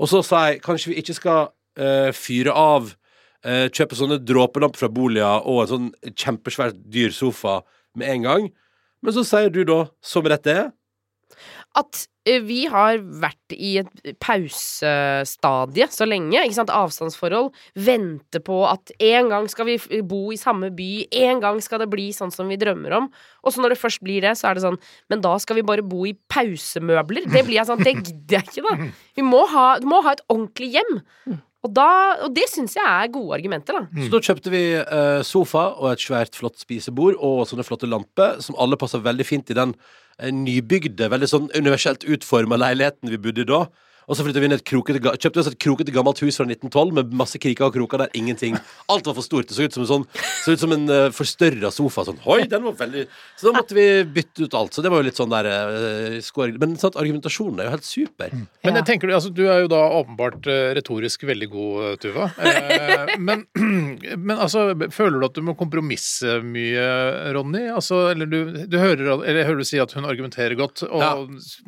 [0.00, 2.94] Og så sier jeg kanskje vi ikke skal eh, fyre av
[3.44, 7.60] eh, Kjøpe sånne dråpelamper fra Bolia og en sånn kjempesvært dyr sofa
[7.98, 8.50] med en gang.
[9.00, 10.68] Men så sier du da, som rett er
[11.78, 16.42] At eh, vi har vært i et pausestadie så lenge.
[16.42, 16.72] Ikke sant?
[16.74, 17.52] Avstandsforhold.
[17.78, 19.76] Vente på at en gang skal vi
[20.06, 20.90] bo i samme by.
[21.22, 23.06] En gang skal det bli sånn som vi drømmer om.
[23.46, 24.80] Og så når det først blir det, så er det sånn
[25.12, 27.30] Men da skal vi bare bo i pausemøbler.
[27.30, 28.90] Det blir jeg sånn Det gidder jeg ikke, da.
[29.16, 31.00] Vi må ha, må ha et ordentlig hjem.
[31.60, 31.88] Og, da,
[32.24, 34.04] og det syns jeg er gode argumenter, da.
[34.04, 38.38] Så da kjøpte vi eh, sofa og et svært flott spisebord og sånne flotte lamper,
[38.40, 39.74] som alle passer veldig fint i den
[40.16, 43.66] eh, nybygde, veldig sånn universelt utforma leiligheten vi bodde i da.
[44.08, 46.46] Og så flytta vi inn i et krokete, kjøpte oss et krokete gammelt hus fra
[46.48, 48.56] 1912 med masse kriker og kroker der ingenting
[48.90, 49.46] Alt var for stort.
[49.50, 50.06] Det så ut som en sånn
[50.44, 52.04] Så ut som en uh, forstørra sofa.
[52.08, 53.04] Sånn, Oi, den var veldig
[53.38, 54.74] Så da måtte vi bytte ut alt.
[54.74, 56.56] Så det var jo litt sånn der uh, skår...
[56.62, 58.32] Men sant, argumentasjonen er jo helt super.
[58.34, 58.80] Men Ja.
[58.80, 62.26] jeg tenker, du- altså, du er jo da åpenbart uh, retorisk veldig god, eh, Tuva.
[62.40, 63.44] Uh, men,
[64.28, 66.84] men altså, føler du at du må kompromisse mye,
[67.36, 67.66] Ronny?
[67.74, 68.38] Altså, eller du,
[68.70, 71.12] du hører, eller jeg hører du si at hun argumenterer godt, og, Ja.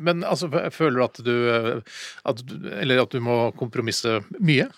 [0.03, 2.43] men altså, føler du at du, eh, at
[2.79, 4.69] Eller at du må kompromisse mye?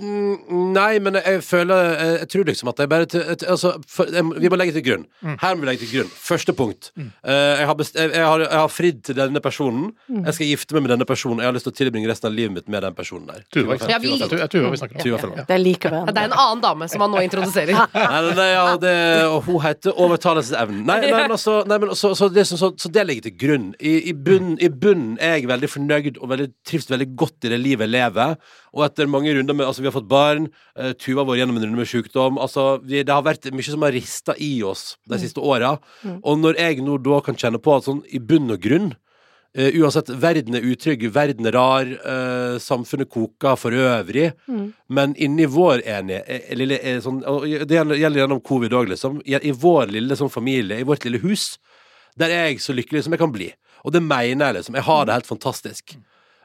[0.00, 3.06] Mm, Nei, men jeg føler Jeg, jeg tror liksom at jeg bare
[3.52, 5.02] altså, for, jeg, Vi må legge til grunn.
[5.42, 6.12] Her må vi legge til grunn.
[6.16, 6.88] Første punkt.
[6.96, 9.90] Eh, jeg, har best, jeg, jeg, har, jeg har fridd til denne personen.
[10.08, 11.42] Jeg skal gifte meg med denne personen.
[11.44, 13.44] Jeg har lyst til å tilbringe resten av livet mitt med den personen der.
[13.52, 14.96] Tuva, Ja, vi- Tuva, Tuva, Tuva vi snakker
[15.28, 15.36] om.
[15.50, 17.76] Det liker likevel det er en annen dame som han nå introduserer.
[17.96, 18.94] Nei, nei, ja, det,
[19.28, 20.84] og hun heter overtalelsesevnen.
[20.88, 23.36] Nei, nei, men altså, nei, men så, så, det, som- så, så det ligger til
[23.44, 23.68] grunn.
[23.80, 27.52] I, i bunnen i bunnen er jeg veldig fornøyd og veldig, trives veldig godt i
[27.52, 28.36] det livet jeg lever.
[28.76, 30.50] Og etter mange runder med Altså, vi har fått barn.
[30.76, 32.38] Uh, Tuva har vært gjennom en runde med sykdom.
[32.42, 35.76] Altså, vi, det har vært mye som har rista i oss de siste åra.
[36.22, 38.92] Og når jeg nå da kan kjenne på at sånn i bunn og grunn
[39.56, 44.30] uh, uansett, verden er utrygg, verden er rar, uh, samfunnet koker for øvrig.
[44.88, 49.22] Men inni vår eh, lille, sånn, og Det gjelder gjennom covid òg, liksom.
[49.24, 51.54] I, I vår lille sånn familie, i vårt lille hus,
[52.16, 53.50] der er jeg så lykkelig som jeg kan bli.
[53.86, 54.78] Og det mener jeg, liksom.
[54.78, 55.96] Jeg har det helt fantastisk.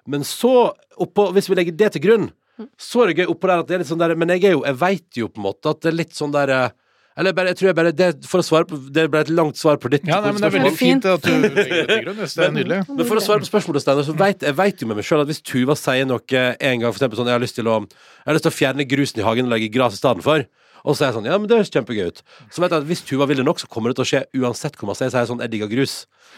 [0.10, 2.30] Men så, oppå, hvis vi legger det til grunn,
[2.82, 4.54] så er det gøy oppå der at det er litt sånn der Men jeg er
[4.54, 6.74] jo, jeg veit jo på en måte at det er litt sånn der eh,
[7.18, 9.58] Eller bare, jeg tror jeg bare det, For å svare på Det ble et langt
[9.58, 12.04] svar på ditt Ja, nei, men det er veldig fint at du legger det til
[12.06, 12.22] grunn.
[12.22, 12.80] Det er nydelig.
[12.92, 15.24] Men for å svare på spørsmålet, Steiner, så vet jeg vet jo med meg sjøl
[15.24, 17.80] at hvis Tuva sier noe en gang, for eksempel sånn Jeg har lyst til å,
[17.88, 20.46] jeg har lyst til å fjerne grusen i hagen og legge gras i stedet for.
[20.86, 22.22] Og så er jeg sånn, ja, men det høres kjempegøy ut.
[22.50, 24.22] Så vet jeg at hvis Tuva vil det nok, så kommer det til å skje
[24.42, 25.96] uansett hvor masse jeg sier sånn, jeg digger grus.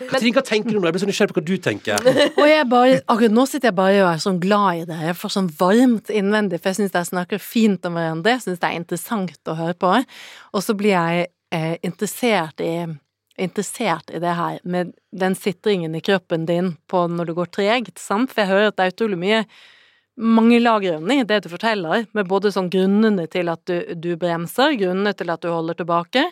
[0.10, 0.90] Katrin, hva tenker du om det?
[0.92, 2.10] Jeg blir så nysgjerrig på hva du tenker.
[2.42, 5.00] Og jeg bare, akkurat nå sitter jeg bare og er sånn glad i det.
[5.10, 8.36] Jeg får sånn varmt innvendig, for jeg syns dere snakker fint om hverandre.
[8.36, 9.96] Jeg syns det er interessant å høre på.
[10.54, 12.76] Og så blir jeg eh, interessert i
[13.38, 17.96] interessert i det her med den sitringen i kroppen din på når det går tregt,
[17.98, 18.30] sant?
[18.30, 19.40] For jeg hører at det er utrolig mye
[20.16, 24.76] mange lag i det du forteller, med både sånn grunnene til at du, du bremser,
[24.78, 26.26] grunnene til at du holder tilbake,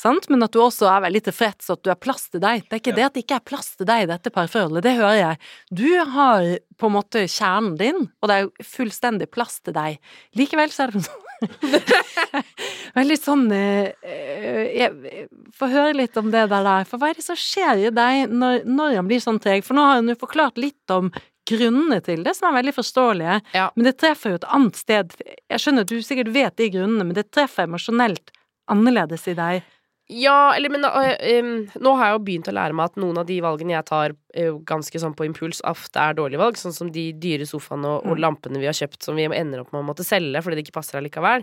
[0.00, 2.64] sant, men at du også er veldig tilfreds at du har plass til deg.
[2.64, 4.96] Det er ikke det at det ikke er plass til deg i dette parforholdet, det
[4.96, 5.42] hører jeg.
[5.82, 6.48] Du har
[6.80, 10.00] på en måte kjernen din, og det er jo fullstendig plass til deg.
[10.36, 11.22] Likevel så er det sånn
[12.96, 17.26] Veldig sånn eh, eh, Jeg får høre litt om det der, for hva er det
[17.26, 19.64] som skjer i deg når, når han blir sånn treg?
[19.66, 21.10] For nå har han jo forklart litt om
[21.46, 23.70] grunnene til det, som er veldig forståelige, Ja.
[23.76, 25.14] men det treffer jo et annet sted.
[25.50, 28.30] Jeg skjønner at du sikkert vet de grunnene, men det treffer emosjonelt
[28.68, 29.62] annerledes i deg.
[30.08, 33.18] Ja, eller men øh, øhm, Nå har jeg jo begynt å lære meg at noen
[33.18, 36.58] av de valgene jeg tar er ganske sånn på impuls, ofte er dårlige valg.
[36.60, 39.72] Sånn som de dyre sofaene og, og lampene vi har kjøpt som vi ender opp
[39.74, 41.42] med å måtte selge fordi det ikke passer allikevel.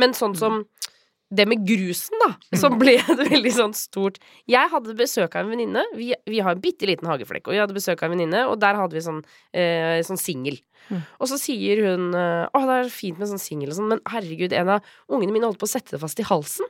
[0.00, 0.62] Men sånn som
[1.30, 4.16] det med grusen, da, som ble et veldig sånn stort
[4.48, 5.82] Jeg hadde besøk av en venninne.
[5.98, 8.56] Vi, vi har en bitte liten hageflekk, og jeg hadde besøk av en venninne, og
[8.62, 9.20] der hadde vi sånn,
[9.52, 10.56] eh, sånn singel.
[10.88, 11.02] Mm.
[11.20, 14.00] Og så sier hun eh, Å, det er fint med sånn singel og sånn, men
[14.08, 16.64] herregud, en av ungene mine holdt på å sette det fast i halsen.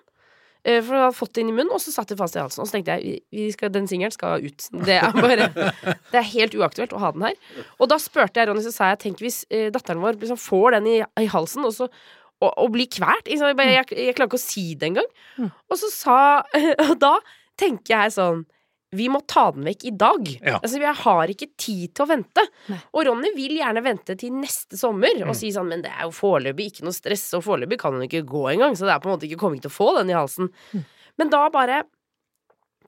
[0.67, 2.41] Eh, For jeg hadde fått det inn i munnen, og så satt det fast i
[2.43, 2.65] halsen.
[2.65, 4.67] Og så tenkte jeg vi- vi skal, den singelen skal ut.
[4.83, 5.47] Det er bare
[6.11, 7.39] Det er helt uaktuelt å ha den her.
[7.79, 10.81] Og da spurte jeg Ronny, så sa jeg tenk hvis eh, datteren vår liksom får
[10.81, 11.87] den i, i halsen, og så
[12.41, 13.27] og, å bli kvalt.
[13.31, 15.09] Jeg, jeg, jeg klarer ikke å si det engang.
[15.39, 15.51] Mm.
[15.71, 16.19] Og så sa
[16.91, 17.17] Og da
[17.59, 18.47] tenker jeg sånn
[18.97, 20.29] vi må ta den vekk i dag.
[20.41, 20.55] Ja.
[20.63, 22.41] Altså, Jeg har ikke tid til å vente.
[22.73, 22.79] Nei.
[22.97, 25.37] Og Ronny vil gjerne vente til neste sommer og Mm.
[25.37, 28.25] si sånn Men det er jo foreløpig ikke noe stress, og foreløpig kan hun ikke
[28.25, 30.17] gå engang, så det er på en måte ikke kommet til å få den i
[30.17, 30.49] halsen.
[30.73, 30.87] Mm.
[31.21, 31.83] Men da bare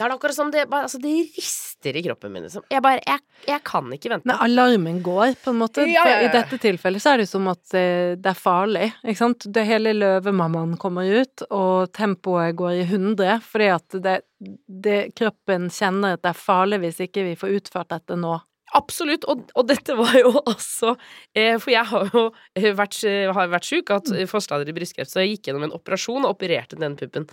[0.01, 2.65] Da er det akkurat som det Altså, det rister i kroppen min, liksom.
[2.73, 4.29] Jeg bare Jeg, jeg kan ikke vente.
[4.31, 5.85] Men alarmen går, på en måte.
[5.85, 6.29] Ja, ja, ja.
[6.29, 9.45] I dette tilfellet så er det som at eh, det er farlig, ikke sant.
[9.53, 14.21] Det hele løvemammaen kommer ut, og tempoet går i hundre, fordi at det,
[14.67, 18.39] det kroppen kjenner at det er farlig hvis ikke vi får utført dette nå.
[18.77, 20.93] Absolutt, og, og dette var jo altså
[21.35, 23.01] For jeg har jo eh, vært,
[23.35, 26.37] har vært sjuk, hatt eh, forstadier i brystkreft, så jeg gikk gjennom en operasjon og
[26.37, 27.27] opererte den puppen.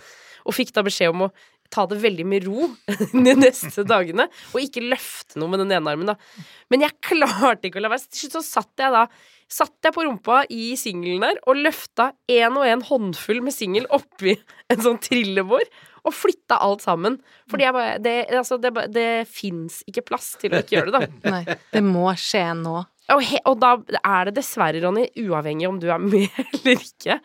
[0.48, 1.32] Og fikk da beskjed om å
[1.72, 2.68] ta det veldig med ro
[3.28, 6.46] de neste dagene, og ikke løfte noe med den ene armen, da.
[6.72, 8.08] Men jeg klarte ikke å la være.
[8.08, 9.08] Til slutt så satt jeg da
[9.48, 13.86] Satt jeg på rumpa i singelen der og løfta en og en håndfull med singel
[13.96, 14.34] oppi
[14.68, 15.64] en sånn trillebår,
[16.04, 17.16] og flytta alt sammen.
[17.48, 21.00] Fordi jeg bare Det, altså, det, det fins ikke plass til å ikke gjøre det,
[21.00, 21.32] da.
[21.32, 22.76] Nei, det må skje nå.
[23.14, 26.28] Og, he, og da er det dessverre, Ronny, uavhengig om du er med
[26.58, 27.16] eller ikke.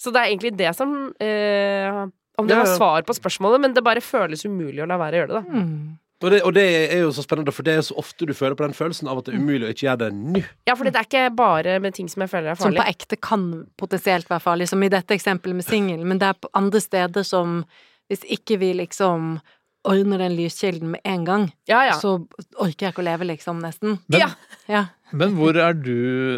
[0.00, 2.04] Så det er egentlig det som eh,
[2.38, 5.14] Om det Ja, var svar på spørsmålet, men det bare føles umulig å la være
[5.14, 5.60] å gjøre det, da.
[5.60, 5.98] Mm.
[6.24, 6.62] Og det, og det
[6.94, 9.08] er jo så spennende, for det er jo så ofte du føler på den følelsen
[9.10, 10.40] av at det er umulig å ikke gjøre det nå.
[10.66, 13.18] Ja, for det er ikke bare med ting som jeg føler er Som på ekte
[13.20, 16.80] kan potensielt være farlig, som i dette eksempelet med singel, men det er på andre
[16.80, 17.64] steder som
[18.08, 19.36] Hvis ikke vi liksom
[19.84, 21.92] ordner den lyskilden med en gang, Ja, ja.
[22.00, 23.98] så orker jeg ikke å leve, liksom, nesten.
[24.08, 24.28] Men, Ja.
[24.68, 24.84] Ja.
[25.18, 25.92] Men hvor er du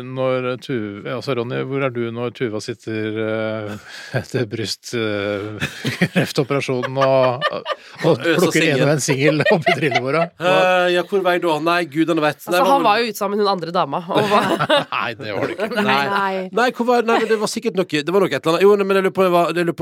[0.07, 3.71] når Tuva Altså Ronny, hvor er du når Tuva sitter uh,
[4.17, 7.09] etter brystkreftoperasjonen og,
[8.07, 10.23] og plukker en og en singel oppi trillebåra?
[10.37, 11.53] Eh, ja, hvor vei da?
[11.67, 12.39] Nei, gudene vet.
[12.45, 13.99] Altså, han var jo ute sammen med hun andre dama.
[14.13, 14.43] Og var,
[14.97, 15.69] Nei, det var det ikke.
[15.77, 16.05] Nei.
[16.13, 16.35] Nei.
[16.61, 18.65] Nei, hvor var, nei, men det var sikkert noe Det var nok et eller annet
[18.67, 19.23] Jo, men jeg lurer på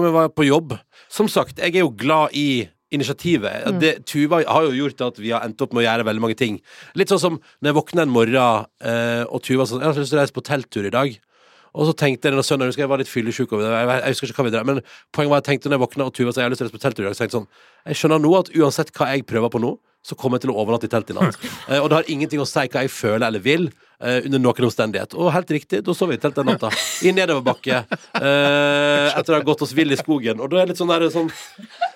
[0.03, 0.69] om jeg var på jobb
[1.13, 2.49] Som sagt, jeg er jo glad i
[2.95, 3.67] initiativet.
[3.67, 3.83] Mm.
[3.83, 6.39] det, Tuva har jo gjort at vi har endt opp med å gjøre veldig mange
[6.39, 6.59] ting.
[6.99, 10.15] Litt sånn som når jeg våkner en morgen eh, Og Tuva sa, jeg har lyst
[10.15, 11.17] til å reise på telttur i dag.
[11.75, 14.15] Og så tenkte jeg denne søndagen, jeg jeg var litt fyllesyk over det, jeg, jeg
[14.15, 14.77] husker ikke hva vi drev, men
[15.11, 16.71] poenget var jeg tenkte når jeg våkna og Tuva sa jeg har lyst til å
[16.71, 17.49] reise på telttur i dag, så tenkte jeg sånn,
[17.91, 19.73] jeg skjønner nå at uansett hva jeg prøver på nå,
[20.05, 21.41] så kommer jeg til å overnatte i telt i natt.
[21.73, 24.67] Eh, og det har ingenting å si hva jeg føler eller vil, eh, under noen
[24.69, 25.15] omstendighet.
[25.15, 26.71] Og helt riktig, da sov vi i telt den natta.
[27.05, 27.83] I nedoverbakke.
[28.15, 30.41] Uh, etter å ha gått oss vill i skogen.
[30.43, 31.29] Og da er det litt sånn der sånn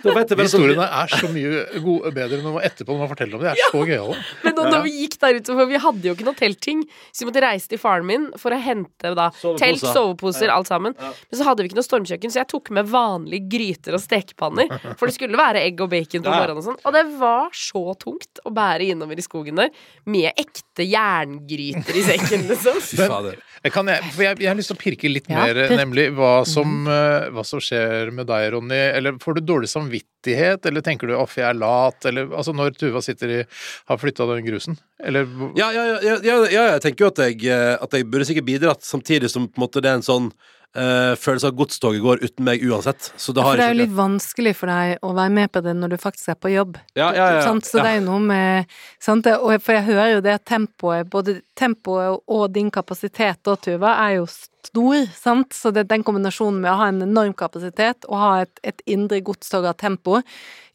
[0.03, 3.03] Da vet jeg bare sånn Historiene er så mye gode, bedre når man etterpå når
[3.03, 3.55] man forteller om det.
[3.55, 4.19] De er så gøyale.
[4.45, 6.83] men da når vi gikk der ute, for vi hadde jo ikke noe teltting,
[7.13, 9.59] så vi måtte reise til faren min for å hente da Soveposer.
[9.65, 10.95] telt, soveposer, alt sammen.
[10.99, 14.71] Men så hadde vi ikke noe stormkjøkken, så jeg tok med vanlige gryter og stekepanner.
[14.99, 16.39] For det skulle være egg og bacon på Ja.
[16.43, 16.79] morgenen og sånn.
[16.85, 19.71] Og det var så tungt å bære innover i skogen der
[20.07, 22.81] med ekte jerngryter i sekken, liksom.
[22.98, 23.38] Men.
[23.64, 26.09] Jeg, kan, jeg, for jeg, jeg har lyst til å pirke litt Ja, mer, nemlig
[26.14, 28.79] hva som, eh, hva som skjer med deg, Ronny.
[28.98, 32.77] Eller får du dårlig samvittighet, eller tenker du 'off, jeg er lat', eller altså når
[32.79, 33.40] Tuva sitter i
[33.88, 34.79] har flytta den grusen?
[35.03, 35.27] Eller
[35.59, 38.29] Ja, ja, ja, ja, ja, ja, jeg tenker jo at jeg, eh, at jeg burde
[38.29, 40.33] sikkert bidratt, samtidig som på en måte det er en sånn
[40.79, 43.11] eh, følelse av at godstoget går uten meg uansett.
[43.21, 45.75] Så da For det er jo litt vanskelig for deg å være med på det
[45.79, 46.79] når du faktisk er på jobb.
[46.99, 47.69] Ja, ja, ja, Sant?
[47.69, 47.87] Så ja.
[47.87, 49.29] det er jo noe med sant?
[49.38, 54.19] Og For jeg hører jo det tempoet, både tempoet og din kapasitet da, Tuva, er
[54.21, 55.53] jo stor, sant?
[55.57, 59.21] Så det, den kombinasjonen med å ha en enorm kapasitet og ha et, et indre
[59.25, 60.23] godstog av tempo,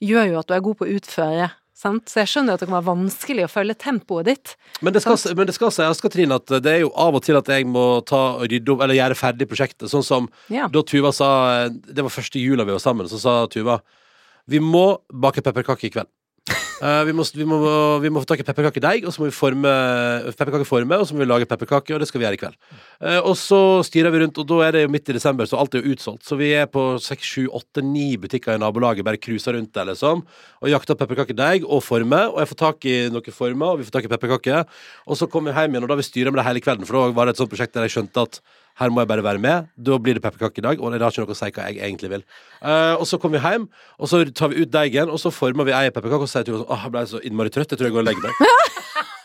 [0.03, 1.51] gjør jo at du er god på å utføre.
[1.73, 2.05] Sant?
[2.11, 4.51] Så jeg skjønner at det kan være vanskelig å følge tempoet ditt.
[4.85, 7.39] Men det skal, men det skal sies, Katrine, at det er jo av og til
[7.39, 9.89] at jeg må ta og rydde opp, eller gjøre ferdig prosjektet.
[9.89, 10.67] Sånn som Ja.
[10.67, 13.81] da Tuva sa Det var første jula vi var sammen, så sa Tuva
[14.47, 16.07] Vi må bake pepperkaker i kveld.
[16.83, 17.57] Eh, vi, må, vi, må,
[18.03, 19.71] vi må få tak i pepperkakedeig, og så må vi forme
[20.35, 22.57] pepperkakeforme, og så må vi lage pepperkaker, og det skal vi gjøre i kveld.
[22.99, 25.59] Uh, og så styrer vi rundt, og da er det jo midt i desember, så
[25.61, 26.25] alt er jo utsolgt.
[26.27, 29.87] Så vi er på seks, sju, åtte, ni butikker i nabolaget, bare cruiser rundt der,
[29.93, 30.25] liksom,
[30.59, 33.99] og jakter pepperkakedeig og forme, og jeg får tak i noen former, og vi får
[33.99, 34.67] tak i pepperkaker,
[35.07, 36.89] og så kommer vi hjem igjen, og da har vi styret med det hele kvelden,
[36.89, 38.43] for da var det et sånt prosjekt der jeg skjønte at
[38.81, 39.69] her må jeg bare være med.
[39.77, 41.81] Da blir det pepperkake i dag, og det har ikke noe å si hva jeg
[41.85, 42.23] egentlig vil.
[42.63, 43.67] Uh, og så kommer vi hjem,
[43.99, 46.49] og så tar vi ut deigen, og så former vi ei pepperkake, og så sier
[46.49, 48.33] henne sånn Åh, jeg ble så innmari trøtt, jeg tror jeg går og legger meg.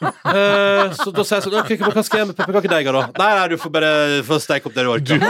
[0.05, 3.05] uh, så da sier jeg sånn Ok, men hva skal jeg gjøre med pepperkakedeiga, da?
[3.23, 3.93] Nei, nei, du får bare
[4.29, 5.25] få steike opp det du orker.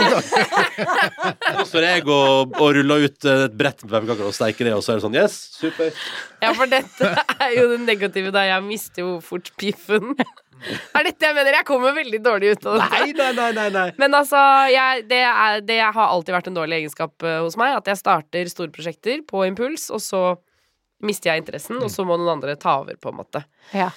[1.61, 4.83] Så står jeg og, og ruller ut et brett med pepperkaker og steiker det, og
[4.83, 5.95] så er det sånn Yes, super.
[6.43, 8.43] Ja, for dette er jo det negative da.
[8.51, 10.13] Jeg mister jo fort piffen.
[10.59, 11.55] Det er dette jeg mener.
[11.59, 12.87] Jeg kommer veldig dårlig ut av det.
[12.91, 13.87] Nei, nei, nei, nei, nei.
[14.01, 14.41] Men altså,
[14.73, 17.77] jeg, det, er, det har alltid vært en dårlig egenskap eh, hos meg.
[17.79, 20.23] At jeg starter store prosjekter på impuls, og så
[21.05, 23.43] mister jeg interessen, og så må noen andre ta over, på en måte.
[23.71, 23.87] Ja.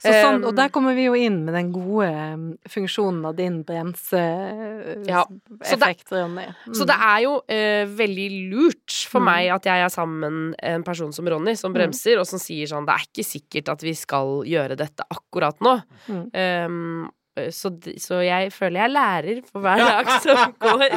[0.00, 3.58] Så sånn, og der kommer vi jo inn med den gode um, funksjonen av din
[3.68, 5.28] Ja, så det-
[5.60, 6.46] bremseeffekt, Ronny.
[6.72, 6.86] Så Mm.
[6.86, 11.12] det er jo eh, veldig lurt for meg at jeg er sammen med en person
[11.12, 14.42] som Ronny, som bremser, og som sier sånn Det er ikke sikkert at vi skal
[14.48, 15.82] gjøre dette akkurat nå.
[16.08, 16.30] Mm.
[16.66, 17.10] Um,
[17.50, 20.88] så, så jeg føler jeg lærer for hver dag som går.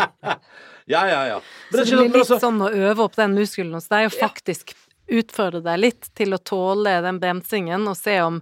[0.88, 1.42] Ja, ja, ja.
[1.72, 4.74] Så det blir litt altså- sånn å øve opp den muskelen hos deg, og faktisk
[5.12, 8.42] utfordre deg litt til å tåle den bremsingen, og se om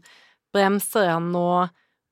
[0.56, 1.70] bremser han nå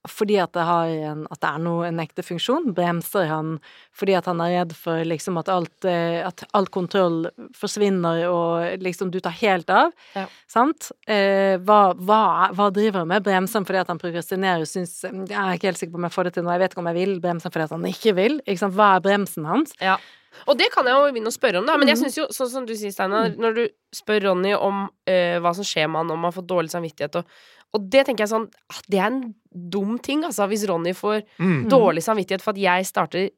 [0.08, 2.70] fordi at det, har en, at det er noe, en ekte funksjon?
[2.76, 3.58] Bremser han
[3.98, 8.80] fordi at han er redd for liksom at alt, eh, at all kontroll forsvinner og
[8.84, 9.92] liksom du tar helt av?
[10.16, 10.24] Ja.
[10.50, 10.92] Sant?
[11.04, 12.22] Eh, hva, hva,
[12.56, 13.26] hva driver han med?
[13.28, 16.08] Bremser han fordi at han progressinerer og syns Jeg er ikke helt sikker på om
[16.08, 17.14] jeg får det til nå, jeg vet ikke om jeg vil.
[17.26, 18.40] Bremser han fordi at han ikke vil?
[18.46, 18.80] Ikke sant?
[18.80, 19.76] Hva er bremsen hans?
[19.84, 20.00] Ja.
[20.48, 21.78] Og det kan jeg jo begynne å spørre om, da.
[21.78, 22.04] Men jeg Mhm.
[22.06, 25.64] syns jo, sånn som du sier, Steinar, når du spør Ronny om uh, hva som
[25.64, 27.26] skjer med han om han får dårlig samvittighet og
[27.72, 31.22] og det tenker jeg sånn ah, Det er en dum ting, altså, hvis Ronny får
[31.40, 31.70] Mm.
[31.70, 33.30] dårlig samvittighet for at jeg starter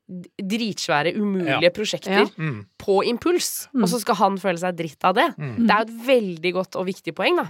[0.41, 2.25] dritsvære, umulige prosjekter Ja.
[2.38, 2.65] Mm.
[2.80, 3.84] på impuls, Mm.
[3.84, 5.36] og så skal han føle seg dritt av det.
[5.38, 5.67] Mm.
[5.67, 7.47] Det er jo et veldig godt og viktig poeng, da.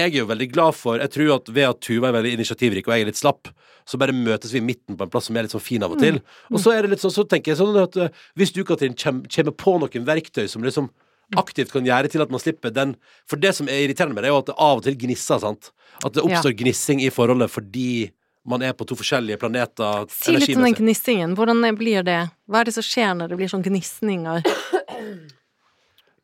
[0.00, 2.88] Jeg er jo veldig glad for Jeg tror at ved at Tuva er veldig initiativrik
[2.88, 3.50] og jeg er litt slapp,
[3.88, 5.94] så bare møtes vi i midten på en plass som er litt sånn fin av
[5.94, 6.20] og til.
[6.50, 8.96] Og så er det litt sånn, så tenker jeg sånn at eh, hvis du, Katrin,
[8.98, 10.90] kommer på noen verktøy som liksom
[11.38, 12.96] aktivt kan gjøre til at man slipper den
[13.30, 15.42] For det som er irriterende med det, er jo at det av og til gnisser,
[15.42, 15.70] sant.
[16.04, 18.10] At det oppstår gnissing i forholdet fordi
[18.50, 20.06] man er på to forskjellige planeter.
[20.10, 21.36] Si litt om den gnissingen.
[21.38, 22.22] Hvordan blir det?
[22.50, 24.46] Hva er det som skjer når det blir sånn gnisninger?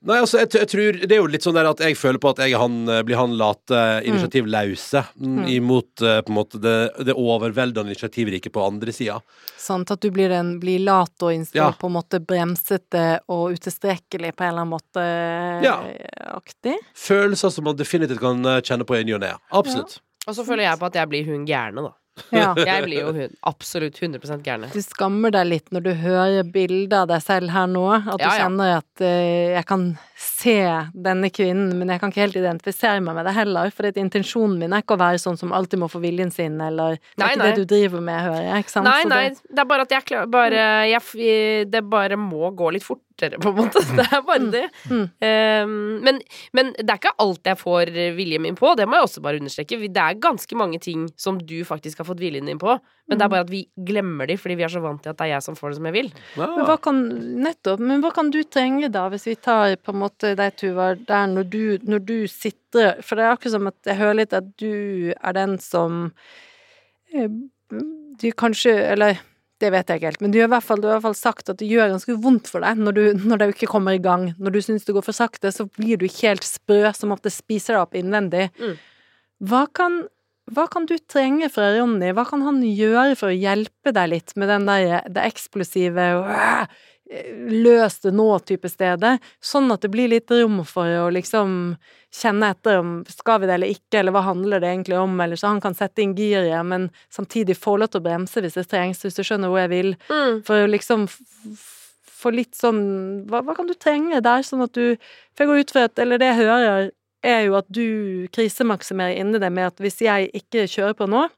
[0.07, 2.31] Nei, altså, jeg, jeg tror Det er jo litt sånn der at jeg føler på
[2.31, 5.41] at jeg han, eh, blir han late, initiativlause, mm.
[5.57, 6.77] imot eh, på en måte det,
[7.09, 9.19] det overveldende initiativrike på andre sida.
[9.59, 11.73] Sant, at du blir, en, blir lat og Ja.
[11.75, 15.07] på en måte bremsete og utilstrekkelig på en eller annen måte
[15.67, 15.77] Ja.
[16.37, 16.77] aktig?
[16.95, 19.35] Følelser som man definitivt kan eh, kjenne på i ny og ne.
[19.51, 19.99] Absolutt.
[20.27, 21.95] Og så føler jeg på at jeg blir hun gærne, da.
[22.33, 22.55] Ja.
[22.69, 24.67] Jeg blir jo hun absolutt 100 gæren.
[24.73, 28.25] Du skammer deg litt når du hører bilder av deg selv her nå, at du
[28.25, 28.45] Ja, ja.
[28.45, 30.57] kjenner at uh, jeg kan se
[31.07, 34.57] denne kvinnen, men jeg kan ikke helt identifisere meg med det heller, for det, intensjonen
[34.63, 37.23] min er ikke å være sånn som alltid må få viljen sin, eller det er
[37.23, 37.51] Nei, ikke nei.
[37.53, 38.89] det du driver med, hører jeg, ikke sant?
[38.89, 43.39] Nei, nei, det- er bare at jeg bare jeg, Det bare må gå litt fortere,
[43.41, 43.83] på en måte.
[43.97, 44.69] Det er bare det.
[44.91, 45.05] Mm.
[45.21, 46.21] Um, men,
[46.53, 49.41] men det er ikke alt jeg får viljen min på, det må jeg også bare
[49.41, 49.79] understreke.
[49.89, 52.77] Det er ganske mange ting som du faktisk har fått viljen din på,
[53.07, 55.19] men det er bare at vi glemmer de fordi vi er så vant til at
[55.19, 56.11] det er jeg som får det som jeg vil.
[56.37, 57.03] Men hva kan,
[57.47, 60.93] nettopp, men hva kan du trenge da, hvis vi tar på en måte deg, Tuva,
[61.09, 64.35] der når du, når du sitter For det er akkurat som at jeg hører litt
[64.37, 66.11] at du er den som
[67.15, 67.31] eh,
[68.21, 69.21] Du kanskje Eller
[69.63, 71.53] det vet jeg ikke helt, men du har fall, du har i hvert fall sagt
[71.53, 74.29] at det gjør ganske vondt for deg når, du, når det ikke kommer i gang.
[74.37, 77.33] Når du syns det går for sakte, så blir du ikke helt sprø, som ofte
[77.33, 78.51] spiser deg opp innvendig.
[78.61, 78.77] Mm.
[79.49, 80.05] Hva kan
[80.55, 82.13] hva kan du trenge fra Ronny?
[82.15, 86.05] Hva kan han gjøre for å hjelpe deg litt med den der, det eksplosive
[87.07, 91.77] «Åh!» løs det nå-type stedet, sånn at det blir litt rom for å liksom
[92.11, 95.39] kjenne etter om skal vi det eller ikke, eller hva handler det egentlig om, eller
[95.39, 98.67] så han kan sette inn giret, men samtidig få lov til å bremse hvis det
[98.73, 100.43] trengs, hvis du skjønner hvor jeg vil, Mm.
[100.45, 101.07] for liksom
[102.17, 104.97] få litt sånn hva, hva kan du trenge der, sånn at du
[105.37, 106.91] For jeg går ut fra at, eller det jeg hører,
[107.23, 111.29] er jo at du krisemaksimerer inni deg med at hvis jeg ikke kjører på nå,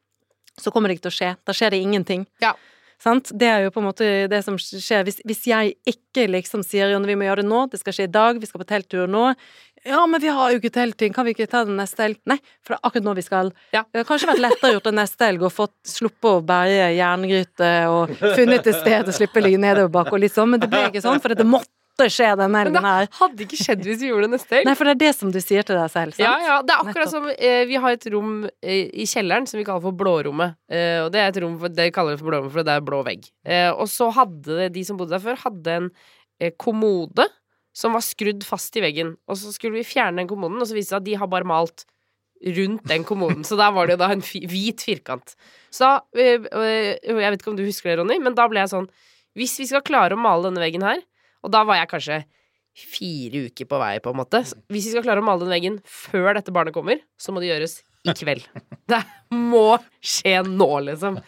[0.56, 1.36] så kommer det ikke til å skje.
[1.44, 2.26] Da skjer det ingenting.
[2.40, 2.54] Ja.
[2.98, 3.30] Sant?
[3.30, 5.04] Det er jo på en måte det som skjer.
[5.06, 8.08] Hvis, hvis jeg ikke liksom sier Jonny, vi må gjøre det nå, det skal skje
[8.08, 9.30] i dag, vi skal på telttur nå.
[9.86, 12.18] Ja, men vi har jo ikke teltting, kan vi ikke ta den neste helg?
[12.26, 13.52] Nei, for det er akkurat nå vi skal.
[13.70, 13.84] Ja.
[13.86, 17.72] Det hadde kanskje vært lettere gjort det neste helg og fått sluppe å bære jerngryte
[17.92, 20.88] og funnet et sted å slippe å ligge nedoverbakke og litt sånn, men det ble
[20.90, 21.70] ikke sånn, for det måtte
[22.06, 22.82] skje denne Men det
[23.18, 24.68] hadde ikke skjedd hvis vi gjorde det neste helg.
[24.68, 26.22] Nei, for det er det som du sier til deg selv, sant?
[26.22, 26.60] Ja, ja.
[26.62, 29.82] Det er akkurat som eh, Vi har et rom eh, i kjelleren som vi kaller
[29.84, 30.54] for Blårommet.
[30.70, 32.86] Eh, og det er et rom for, det kaller vi for Blårommet fordi det er
[32.86, 33.28] blå vegg.
[33.48, 35.90] Eh, og så hadde de som bodde der før, hadde en
[36.38, 37.26] eh, kommode
[37.76, 39.16] som var skrudd fast i veggen.
[39.28, 41.30] Og så skulle vi fjerne den kommoden, og så viste det seg at de har
[41.30, 41.84] bare malt
[42.58, 43.44] rundt den kommoden.
[43.46, 45.34] Så der var det jo da en hvit firkant.
[45.74, 48.72] Så da eh, Jeg vet ikke om du husker det, Ronny, men da ble jeg
[48.72, 48.86] sånn
[49.36, 51.02] Hvis vi skal klare å male denne veggen her,
[51.48, 52.20] og da var jeg kanskje
[52.78, 54.44] fire uker på vei, på en måte.
[54.46, 57.40] Så Hvis vi skal klare å male den veggen før dette barnet kommer, så må
[57.42, 58.44] det gjøres i kveld.
[58.88, 59.00] Det
[59.34, 61.18] må skje nå, liksom.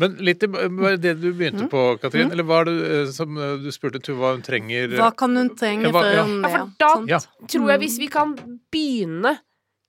[0.00, 1.36] Men litt i det du Mm.
[1.36, 2.30] begynte på, Katrin.
[2.32, 5.50] Eller hva er det eh, som eh, du spurte Tuva hun trenger Hva kan hun
[5.58, 6.14] trenge Ja, hva- ja.
[6.14, 6.24] ja.
[6.24, 6.92] hun Ja, for da?
[7.10, 7.18] Ja.
[7.52, 8.32] tror jeg hvis vi kan
[8.72, 9.34] begynne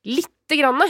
[0.04, 0.82] lite grann,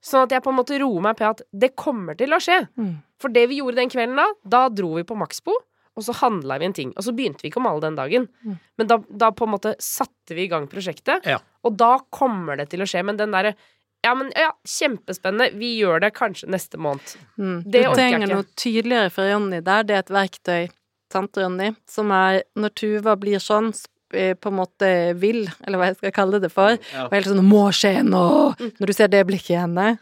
[0.00, 2.62] sånn at jeg på en måte roer meg på at det kommer til å skje.
[2.78, 2.94] Mm.
[3.20, 5.52] For det vi gjorde den kvelden da, da dro vi på Maxbo,
[5.98, 6.92] og så handla vi en ting.
[6.96, 8.28] Og så begynte vi ikke å male den dagen.
[8.46, 8.58] Mm.
[8.78, 11.40] Men da, da på en måte satte vi i gang prosjektet, Ja.
[11.66, 13.02] og da kommer det til å skje.
[13.04, 13.56] Men den derre
[14.04, 15.50] ja, men ja, kjempespennende.
[15.58, 17.16] Vi gjør det kanskje neste måned.
[17.34, 17.62] Mm.
[17.66, 19.86] Det du orker jeg trenger noe tydeligere for Ronny der.
[19.88, 20.68] Det er et verktøy,
[21.12, 23.72] sant, Ronny, som er når Tuva blir sånn
[24.14, 27.06] eh, på en måte vill, eller hva jeg skal kalle det for, Ja.
[27.08, 29.98] og helt sånn 'må skje nå', når du ser det blikket i henne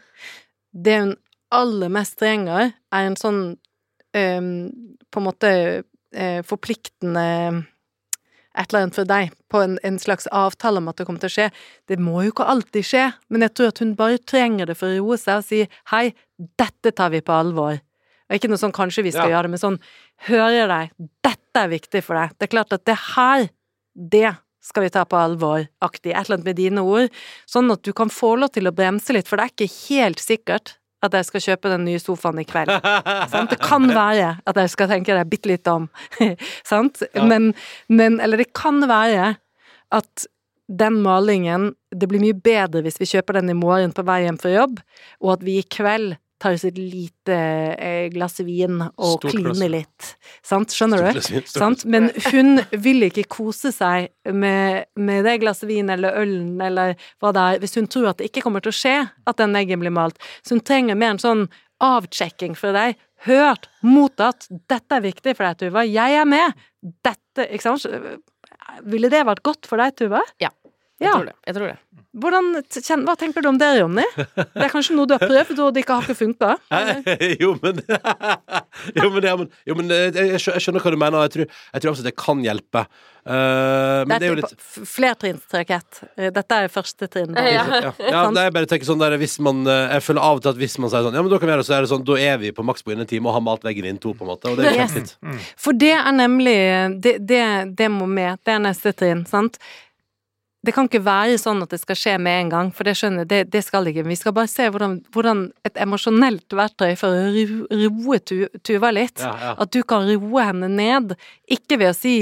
[0.73, 1.15] Det hun
[1.51, 3.57] aller mest trenger, er en sånn
[5.11, 5.51] på en måte
[6.13, 7.25] eh, forpliktende
[8.57, 11.29] et eller annet for deg, på en, en slags avtale om at det kommer til
[11.29, 11.47] å skje.
[11.89, 14.89] Det må jo ikke alltid skje, men jeg tror at hun bare trenger det for
[14.89, 15.59] å roe seg og si
[15.91, 16.15] 'hei,
[16.57, 17.77] dette tar vi på alvor'.
[18.27, 19.37] Og ikke noe sånn 'kanskje vi skal Ja.
[19.37, 19.79] gjøre det', men sånn
[20.25, 20.91] 'hører deg,
[21.23, 22.33] dette er viktig for deg'.
[22.39, 23.49] Det er klart at det her,
[23.95, 27.09] det skal vi ta på alvor-aktig, et eller annet med dine ord,
[27.47, 30.19] sånn at du kan få lov til å bremse litt, for det er ikke helt
[30.19, 30.75] sikkert
[31.05, 32.71] at jeg skal kjøpe den nye sofaen i kveld.
[33.31, 33.51] Sant?
[33.53, 35.89] Det kan være at jeg skal tenke deg bitte litt om,
[36.71, 37.03] sant?
[37.13, 37.25] Ja.
[37.27, 37.51] Men,
[37.87, 39.35] men Eller det kan være
[39.93, 40.27] at
[40.67, 44.39] den malingen Det blir mye bedre hvis vi kjøper den i morgen på vei hjem
[44.41, 44.81] fra jobb,
[45.23, 50.11] og at vi i kveld tar oss et lite eh, glass vin og kliner litt.
[50.45, 50.73] Sant?
[50.75, 51.09] Skjønner du?
[51.09, 51.85] Stort glass vin, stort Sant?
[51.89, 57.33] Men hun vil ikke kose seg med, med det glasset vin eller ølen eller hva
[57.35, 59.81] det er, hvis hun tror at det ikke kommer til å skje at den eggen
[59.83, 60.21] blir malt.
[60.45, 61.45] Så hun trenger mer en sånn
[61.83, 62.97] avchecking fra deg.
[63.25, 66.65] Hørt, mottatt, dette er viktig for deg, Tuva, jeg er med.
[67.05, 67.87] Dette, ikke sant?
[68.85, 70.21] Ville det vært godt for deg, Tuva?
[70.41, 70.51] Ja.
[70.99, 71.13] Jeg Ja.
[71.13, 71.35] tror det.
[71.45, 71.77] Jeg tror det.
[72.17, 74.01] Hvordan, kjen, hva tenker du om det, Jonny?
[74.25, 76.55] Det er kanskje noe du har prøvd, og det ikke har ikke funka?
[77.43, 77.81] jo, men
[78.97, 81.33] Jo, men, ja, men, jo, men eh, jeg, jeg skjønner hva du mener, og jeg
[81.35, 82.83] tror, jeg tror absolutt det kan hjelpe.
[83.27, 84.53] Uh, men det er jo litt
[84.87, 85.97] Flertrinnsrakett.
[86.15, 87.35] Eh, Dette er første trinn.
[87.35, 87.65] Ja.
[87.67, 90.53] ja, ja, nei, jeg bare tenker sånn der Hvis man Jeg føler av og til
[90.53, 91.91] at hvis man sier sånn Ja, men da kan vi gjøre det, så er det
[91.91, 93.99] sånn Da er vi på maks på innen en time og har malt veggen inn
[93.99, 94.47] to, på en måte.
[94.53, 94.95] Og det er jo Yes.
[94.95, 95.51] kjempefint.
[95.59, 96.55] For det er nemlig
[97.03, 97.43] det, det,
[97.83, 98.39] det må med.
[98.47, 99.59] Det er neste trinn, sant?
[100.67, 103.23] Det kan ikke være sånn at det skal skje med en gang, for det skjønner
[103.23, 104.03] jeg, det, det skal ikke.
[104.03, 107.29] Vi skal bare se hvordan, hvordan et emosjonelt verktøy for å
[107.85, 108.19] roe
[108.67, 109.23] Tuva litt.
[109.23, 109.53] Ja, ja.
[109.63, 111.15] At du kan roe henne ned.
[111.47, 112.17] Ikke ved å si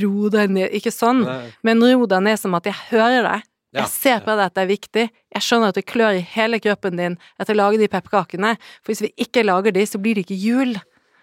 [0.00, 1.52] ro deg ned, ikke sånn, Nei.
[1.68, 3.46] men ro deg ned som at jeg hører deg.
[3.76, 5.02] Ja, Jeg ser på deg at det er viktig.
[5.36, 8.94] Jeg skjønner at det klør i hele kroppen din etter å lage de pepperkakene, for
[8.94, 10.78] hvis vi ikke lager de, så blir det ikke jul.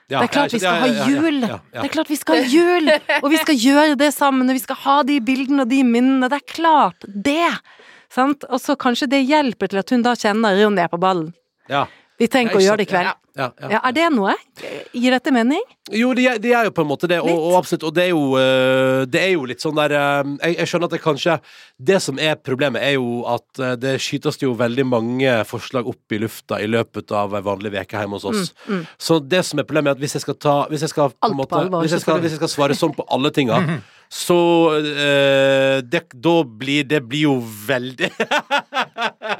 [0.06, 1.40] Ja, Det er klart vi skal ha jul!
[1.42, 2.92] Det er klart vi skal ha jul!
[3.24, 6.30] Og vi skal gjøre det sammen, og vi skal ha de bildene og de minnene.
[6.30, 7.50] Det er klart det!
[8.14, 8.46] Sant?
[8.54, 11.32] Og så kanskje det hjelper til at hun da kjenner Ronny er på ballen.
[11.72, 11.88] Ja.
[12.22, 13.18] Vi trenger ikke å gjøre det i kveld.
[13.36, 13.70] Ja, ja.
[13.74, 14.32] Ja, er det noe?
[14.96, 15.60] Gir dette mening?
[15.92, 17.84] Jo, det er, er jo på en måte det, og, og absolutt.
[17.84, 20.88] Og det er jo, øh, det er jo litt sånn der øh, jeg, jeg skjønner
[20.88, 21.36] at det kanskje
[21.92, 26.16] Det som er problemet, er jo at øh, det skytes jo veldig mange forslag opp
[26.16, 28.54] i lufta i løpet av ei vanlig uke hjemme hos oss.
[28.98, 31.20] Så det som er problemet, er at hvis jeg skal ta Hvis jeg skal på
[31.20, 33.34] Alt en på måte alvor, hvis, jeg skal, hvis jeg skal svare sånn på alle
[33.36, 33.60] tinga,
[34.10, 34.40] så
[34.80, 37.36] øh, det, Da blir det blir jo
[37.68, 38.14] veldig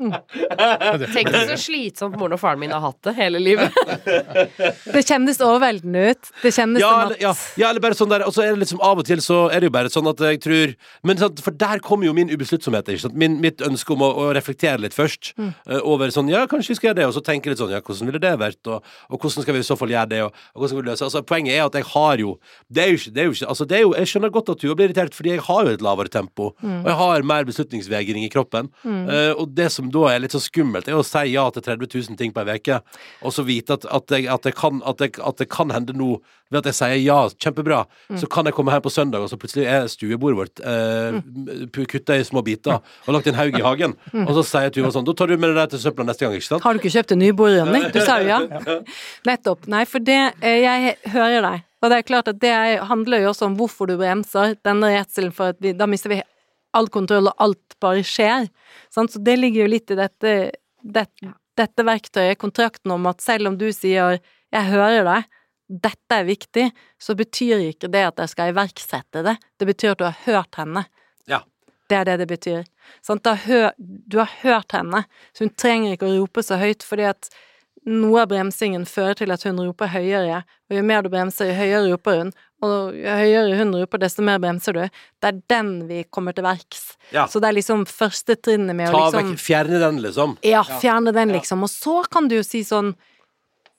[1.14, 3.74] Tenk deg så slitsomt moren og faren min har hatt det hele livet.
[4.94, 6.30] Det kjennes overveldende ut.
[6.42, 8.54] Det kjennes ja, som eller, at ja, ja, eller bare sånn der Og så er
[8.54, 10.72] det liksom av og til så er det jo bare sånn at jeg tror
[11.06, 12.88] Men sant, For der kommer jo min ubesluttsomhet.
[12.92, 13.16] Ikke sant?
[13.20, 15.50] Min, mitt ønske om å, å reflektere litt først Mm.
[15.68, 17.78] uh, over sånn Ja, kanskje vi skal gjøre det, og så tenke litt sånn Ja,
[17.84, 20.32] hvordan ville det vært, og, og hvordan skal vi i så fall gjøre det, og,
[20.54, 22.32] og hvordan skal vi løse altså, Poenget er at jeg har jo
[22.72, 24.50] Det er jo ikke, det er jo ikke Altså, det er jo Jeg skjønner godt
[24.54, 26.80] at du blir irritert, fordi jeg har jo et lavere tempo, Mm.
[26.82, 28.68] og jeg har mer beslutningsvegring i kroppen.
[28.84, 31.90] uh, og det som da er litt så skummelt, er å si ja til 30
[32.10, 32.80] 000 ting på ei uke,
[33.22, 35.96] og så vite at, at, jeg, at, jeg kan, at, jeg, at det kan hende
[35.96, 36.16] nå,
[36.50, 37.84] ved at jeg sier ja, kjempebra,
[38.18, 41.20] så kan jeg komme her på søndag, og så plutselig er stuebordet vårt eh,
[41.90, 43.94] kutta i små biter og lagt en haug i hagen,
[44.26, 46.34] og så sier Tuva sånn Da tar du med det der til søpla neste gang,
[46.38, 46.64] ikke sant?
[46.66, 47.84] Har du ikke kjøpt en ny bord, Ronny?
[47.94, 48.40] Du sa jo ja.
[49.28, 49.66] Nettopp.
[49.70, 51.66] Nei, for det eh, Jeg hører deg.
[51.80, 54.54] Og det er klart at det er- handler jo også om hvorfor du bremser.
[54.66, 56.20] Denne redselen for at vi Da mister vi
[56.76, 58.48] all kontroll, og alt bare skjer.
[58.92, 59.12] Sant?
[59.14, 60.34] Så det ligger jo litt i dette,
[60.82, 61.06] det,
[61.58, 65.28] dette verktøyet, kontrakten om at selv om du sier 'jeg hører deg',
[65.70, 69.36] dette er viktig, så betyr ikke det at jeg skal iverksette det.
[69.58, 70.84] Det betyr at du har hørt henne.
[71.30, 71.44] Ja.
[71.88, 72.64] Det er det det betyr.
[73.02, 73.22] Sant?
[73.22, 77.30] Du har hørt henne, så hun trenger ikke å rope så høyt, fordi at
[77.88, 81.56] noe av bremsingen fører til at hun roper høyere, og jo mer du bremser, jo
[81.56, 84.82] høyere roper hun, og jo høyere hun roper, desto mer bremser du.
[85.20, 86.90] Det er den vi kommer til verks.
[87.14, 87.24] Ja.
[87.30, 90.36] Så det er liksom første trinnet med å Ta liksom vekk, fjerne den, liksom.
[90.46, 91.64] Ja, fjerne den, liksom.
[91.64, 92.94] Og så kan du jo si sånn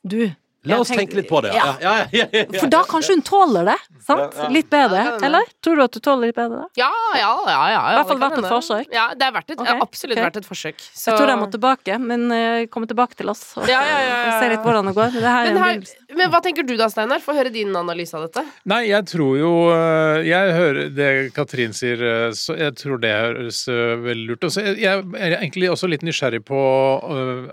[0.02, 0.32] Du,
[0.70, 1.56] La oss tenke litt på det.
[1.56, 2.60] Ja, ja, ja, ja, ja, ja.
[2.62, 4.36] For da kanskje hun tåler det, sant?
[4.54, 5.48] Litt bedre, eller?
[5.66, 6.68] Tror du at du tåler litt bedre da?
[6.78, 7.32] Ja, ja, ja.
[7.50, 8.92] ja, ja I hvert fall verdt et forsøk.
[8.94, 9.80] Ja, det har okay.
[9.82, 10.28] absolutt okay.
[10.28, 10.84] vært et forsøk.
[10.86, 13.98] Så- Jeg tror jeg må tilbake, men uh, komme tilbake til oss og Ja, ja,
[14.06, 15.18] ja, ja, se litt hvordan det går.
[15.18, 15.82] Det her men, her,
[16.20, 17.26] men hva tenker du da, Steinar?
[17.26, 18.46] Få høre din analyse av dette.
[18.70, 23.16] Nei, jeg tror jo øh, Jeg hører det Katrin sier, øh, så jeg tror det
[23.18, 24.62] høres veldig lurt ut.
[24.62, 26.62] Jeg er egentlig også litt nysgjerrig på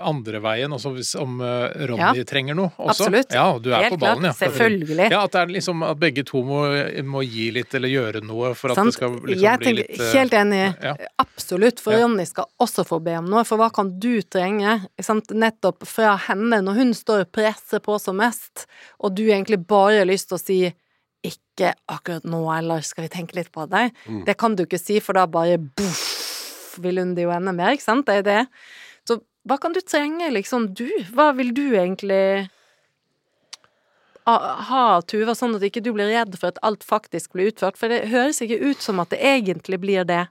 [0.05, 2.29] andre veien, også hvis om Ronny Ja.
[2.29, 2.98] trenger noe også.
[3.07, 3.33] Absolutt.
[3.37, 4.41] Ja, du er Helt på ballen, klart.
[4.43, 4.49] ja.
[4.49, 5.11] Selvfølgelig.
[5.13, 6.63] Ja, at det er liksom at begge to må,
[7.05, 8.91] må gi litt eller gjøre noe for at Sant?
[8.93, 10.63] det skal liksom jeg bli tenker, litt øh, Helt enig.
[10.83, 10.95] ja.
[11.25, 11.81] Absolutt.
[11.85, 12.03] For Ja.
[12.05, 13.45] Ronny skal også få be om noe.
[13.49, 15.31] For hva kan du trenge sant?
[15.31, 18.67] nettopp fra henne når hun står og presser på som mest,
[19.01, 20.61] og du egentlig bare har lyst til å si
[21.27, 23.89] ikke akkurat nå, eller skal vi tenke litt på det?
[24.07, 24.21] Mm.
[24.25, 27.73] Det kan du ikke si, for da bare boff, vil hun det jo enda mer,
[27.75, 28.07] ikke sant?
[28.07, 28.43] Det er det.
[29.09, 29.17] Så
[29.49, 30.87] hva kan du trenge, liksom, du?
[31.17, 32.47] Hva vil du egentlig
[34.69, 37.77] ha- Tuva, sånn at ikke du blir redd for at alt faktisk blir utført?
[37.81, 40.27] For det høres ikke ut som at det egentlig blir det.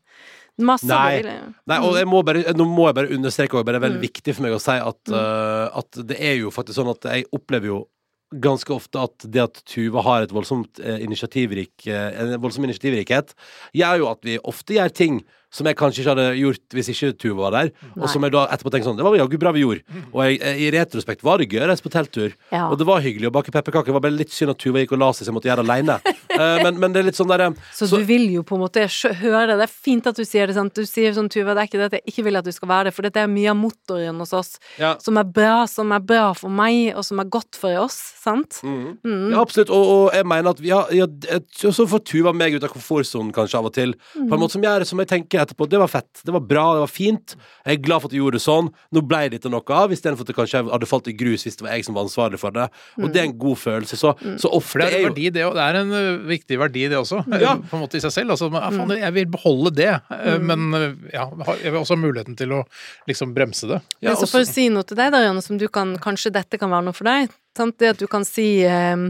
[0.59, 1.21] Masse Nei.
[1.69, 4.07] Nei, og jeg må bare, nå må jeg bare understreke, og det er veldig Mm.
[4.09, 7.25] viktig for meg å si at, uh, at det er jo faktisk sånn at jeg
[7.31, 7.87] opplever jo
[8.33, 13.33] ganske ofte at det at Tuva har et voldsomt eh, initiativrik, eh, en voldsom initiativrikhet,
[13.73, 15.21] gjør jo at vi ofte gjør ting
[15.53, 17.69] som jeg kanskje ikke hadde gjort hvis ikke Tuva var der.
[17.95, 20.01] Og som jeg da etterpå tenkte sånn Det var jaggu bra vi gjorde.
[20.11, 22.33] Og jeg, eh, i retrospekt var det gøy å reise på telttur.
[22.51, 22.65] Ja.
[22.67, 23.87] Og det var hyggelig å bake pepperkaker.
[23.87, 25.63] Det var bare litt synd at Tuva gikk og la seg, så jeg måtte gjøre
[25.63, 25.97] det aleine.
[26.65, 28.83] men, men det er litt sånn der Så, du vil jo på en måte
[29.21, 29.57] høre det.
[29.61, 30.57] Det er fint at du sier det.
[30.57, 30.75] sant?
[30.75, 32.71] Du sier sånn, Tuva, det er ikke det at jeg ikke vil at du skal
[32.73, 34.95] være det, for dette er mye av motoren hos oss Ja.
[34.99, 38.59] som er bra, som er bra for meg, og som er godt for oss, sant?
[38.67, 38.97] Mm.
[39.05, 39.31] Mm.
[39.31, 39.71] Ja, absolutt.
[39.71, 41.07] Og, og jeg mener at ja, ja,
[41.55, 43.95] Så får Tuva meg ut av komfortsonen kanskje av og til.
[44.13, 45.67] På en måte som gjør som jeg tenker etterpå.
[45.69, 46.21] Det var fett.
[46.25, 46.65] Det var bra.
[46.77, 47.35] Det var fint.
[47.65, 48.69] Jeg er glad for at du gjorde det sånn.
[48.95, 51.65] Nå ble dette noe av, istedenfor at det kanskje hadde falt i grus hvis det
[51.67, 52.67] var jeg som var ansvarlig for det.
[53.01, 53.99] Og det er en god følelse.
[53.99, 55.45] Så, så ofte det er jo verdi, det.
[55.57, 55.95] Det er en
[56.29, 57.23] viktig verdi, det også.
[57.41, 57.55] Ja.
[57.69, 58.35] På en måte i seg selv.
[58.35, 60.67] Altså, men, ja, faen, jeg vil beholde det, ø, men
[61.13, 61.27] ja,
[61.61, 62.63] jeg vil også ha muligheten til å
[63.09, 63.81] liksom bremse det.
[64.01, 66.31] ja, Men så for å si noe til deg, da, Janne, som du kan Kanskje
[66.35, 67.31] dette kan være noe for deg.
[67.57, 67.77] Sant?
[67.79, 69.07] Det at du kan si eh,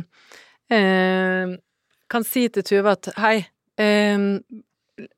[0.74, 1.54] eh,
[2.12, 3.36] Kan si til Tuva at hei
[3.82, 4.40] ehm,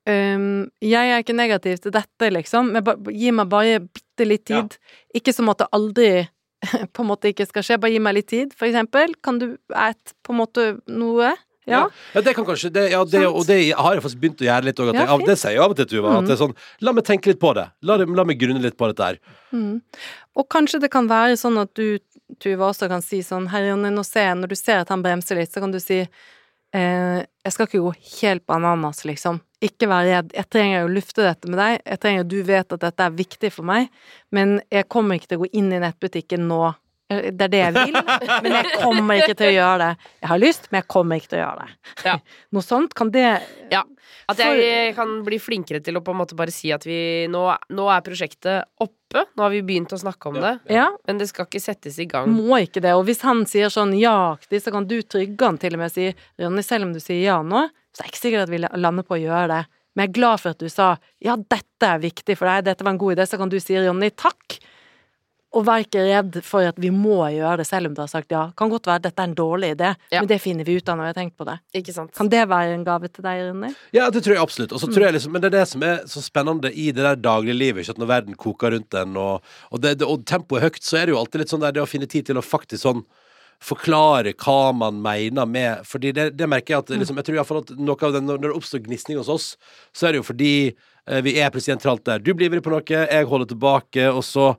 [0.10, 2.84] ehm, jeg er ikke negativ til dette, liksom, men
[3.16, 4.78] gi meg bare bitte litt tid.
[5.16, 6.10] Ikke som at det aldri
[6.94, 9.14] på en måte ikke skal skje, bare gi meg litt tid, for eksempel.
[9.24, 11.36] Kan du et på en måte noe?
[11.70, 11.84] Ja.
[12.16, 14.66] Ja, det kan kanskje det, ja, det, Og det har jeg faktisk begynt å gjøre
[14.66, 14.88] litt òg.
[14.96, 16.16] Ja, Ja, det sier jeg av og til, Tuva.
[16.18, 16.28] At Mm.
[16.28, 17.68] det er sånn La meg tenke litt på det.
[17.86, 19.20] La, la meg grunne litt på dette her.
[19.54, 19.82] Mm.
[20.36, 22.00] Og kanskje det kan være sånn at du,
[22.42, 25.04] Tuva, også kan si sånn Herre Jonny, nå ser jeg Når du ser at han
[25.06, 26.08] bremser litt, så kan du si
[26.74, 29.39] eh, Jeg skal ikke gå helt bananas, liksom.
[29.63, 30.30] Ikke vær redd.
[30.36, 31.80] Jeg trenger å lufte dette med deg.
[31.84, 33.89] Jeg trenger at du vet at dette er viktig for meg,
[34.32, 36.61] men jeg kommer ikke til å gå inn i nettbutikken nå.
[37.11, 37.97] Eh, Det er det jeg vil,
[38.45, 40.11] men jeg kommer ikke til å gjøre det.
[40.22, 41.93] Jeg har lyst, men jeg kommer ikke til å gjøre det.
[42.05, 42.15] Ja.
[42.55, 43.26] Noe sånt kan det
[43.74, 43.84] Ja.
[44.30, 47.41] At jeg kan bli flinkere til å på en måte bare si at vi Nå,
[47.74, 48.67] nå er prosjektet
[49.10, 49.26] oppe.
[49.36, 50.60] Nå har vi begynt å snakke om det.
[50.70, 52.30] Ja, Men det skal ikke settes i gang.
[52.30, 52.93] Må ikke det.
[52.93, 55.95] Og hvis han sier sånn ja så kan du trygge han til og med og
[55.95, 58.62] si Ronny, selv om du sier ja nå, så er det ikke sikkert at vi
[58.62, 59.62] lander på å gjøre det.
[59.95, 60.89] Men jeg er glad for at du sa
[61.24, 63.78] ja, dette er viktig for deg, dette var en god idé, så kan du si
[63.80, 64.60] Ronny takk.
[65.58, 68.30] Og vær ikke redd for at vi må gjøre det selv om du har sagt
[68.30, 68.43] ja.
[68.58, 70.22] Kan godt være at dette er en dårlig idé, Ja.
[70.22, 71.56] men det finner vi ut av når vi har tenkt på det.
[71.80, 72.14] Ikke sant?
[72.14, 73.72] Kan det være en gave til deg, Rune?
[73.95, 74.76] Ja, det tror jeg absolutt.
[74.78, 77.02] Og så tror jeg liksom, men det er det som er så spennende i det
[77.02, 77.82] der dagliglivet.
[77.82, 79.41] Ikke at når verden koker rundt en, og,
[79.72, 81.74] og, det, det, og tempoet er høyt, så er det jo alltid litt sånn der
[81.74, 83.02] det å finne tid til å faktisk sånn
[83.60, 87.60] forklare hva man mener med Fordi det, det merker jeg at liksom, Jeg tror iallfall
[87.66, 89.47] at noe av det, når når det oppstår gnisning hos oss,
[89.91, 92.22] så er det jo fordi eh, vi er presentralt der.
[92.24, 94.54] Du blir ivrig på noe, jeg holder tilbake, og så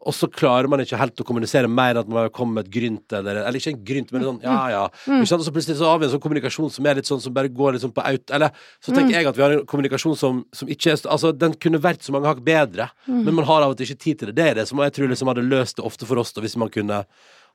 [0.00, 2.72] og så klarer man ikke helt å kommunisere mer enn at man kommer med et
[2.72, 4.84] grynt, eller, eller ikke en grynt, men sånn ja, ja.
[5.28, 5.42] Sant?
[5.42, 7.52] Og så plutselig så har vi en sånn kommunikasjon som er litt sånn som bare
[7.52, 10.40] går litt sånn på out Eller så tenker jeg at vi har en kommunikasjon som,
[10.56, 13.74] som ikke er Altså, den kunne vært så mange hakk bedre, men man har av
[13.74, 14.36] og til ikke tid til det.
[14.40, 16.56] Det er det som jeg tror liksom hadde løst det ofte for oss, da, hvis
[16.60, 17.02] man kunne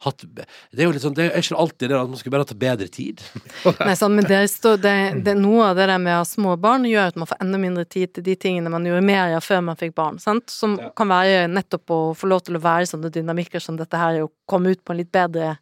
[0.03, 0.45] hatt Det
[0.81, 2.87] er jo litt sånn Det er ikke alltid det at man skulle bare hatt bedre
[2.91, 3.21] tid.
[3.85, 6.55] Nei, sant, men det, står, det, det, noe av det der med å ha små
[6.61, 9.45] barn gjør at man får enda mindre tid til de tingene man gjorde mer av
[9.45, 10.49] før man fikk barn, sant?
[10.51, 10.89] Som Ja.
[10.97, 14.31] kan være nettopp å få lov til å være sånne dynamikker som dette her, og
[14.49, 15.55] komme ut på en litt bedre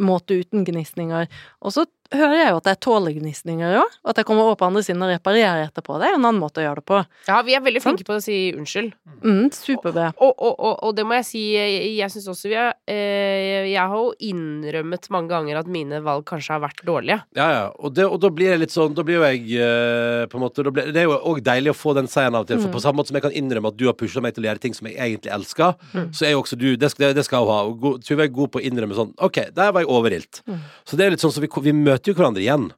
[0.00, 1.28] måte uten gnisninger.
[1.60, 4.56] Og så hører jeg jo at jeg tåler gnisninger òg, og at jeg kommer over
[4.58, 5.98] på andre siden og reparerer etterpå.
[6.00, 7.02] Det er jo en annen måte å gjøre det på.
[7.28, 8.90] Ja, vi er veldig flinke på å si unnskyld.
[9.20, 10.08] Mm, superbra.
[10.16, 13.68] Og, og, og, og det må jeg si, jeg, jeg syns også vi har eh,
[13.68, 17.20] Jeg har jo innrømmet mange ganger at mine valg kanskje har vært dårlige.
[17.36, 17.64] Ja, ja.
[17.78, 20.44] Og, det, og da blir jeg litt sånn Da blir jo jeg eh, på en
[20.44, 22.62] måte da blir, Det er jo òg deilig å få den seieren av og til.
[22.64, 24.50] For på samme måte som jeg kan innrømme at du har pusha meg til å
[24.50, 25.76] gjøre ting som jeg egentlig elsker,
[26.16, 27.94] så er jo også du Det skal, det skal jeg ha.
[28.06, 30.42] Tuva er god på å innrømme sånn OK, der var jeg overilt.
[30.88, 32.70] Så det er litt sånn så vi, vi møter jo hverandre igjen.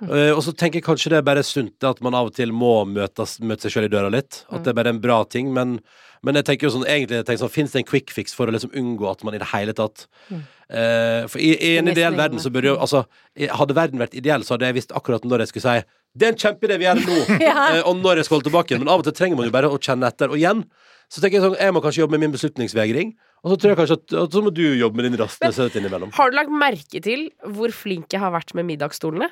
[0.00, 2.54] Uh, og så tenker jeg kanskje det er bare sunt at man av og til
[2.56, 4.44] må møtes, møte seg sjøl i døra litt.
[4.48, 5.50] At det er bare en bra ting.
[5.56, 5.76] Men,
[6.24, 8.48] men jeg tenker jo sånn egentlig jeg tenker sånn, Fins det en quick fix for
[8.48, 12.18] å liksom unngå at man i det hele tatt eh, For i, i en ideell
[12.18, 13.06] verden så burde jo Altså,
[13.56, 16.32] hadde verden vært ideell, så hadde jeg visst akkurat når jeg skulle si det er
[16.32, 17.16] en kjempeidé vi gjør nå!
[17.46, 18.78] eh, og når jeg skal holde tilbake.
[18.82, 20.32] Men av og til trenger man jo bare å kjenne etter.
[20.32, 20.64] Og igjen
[21.06, 23.12] så tenker jeg sånn, jeg må kanskje jobbe med min beslutningsvegring.
[23.40, 26.10] Og så tror jeg kanskje at, at så må du jobbe med din rastløshet innimellom.
[26.16, 29.30] Har du lagt merke til hvor flink jeg har vært med middagsstolene?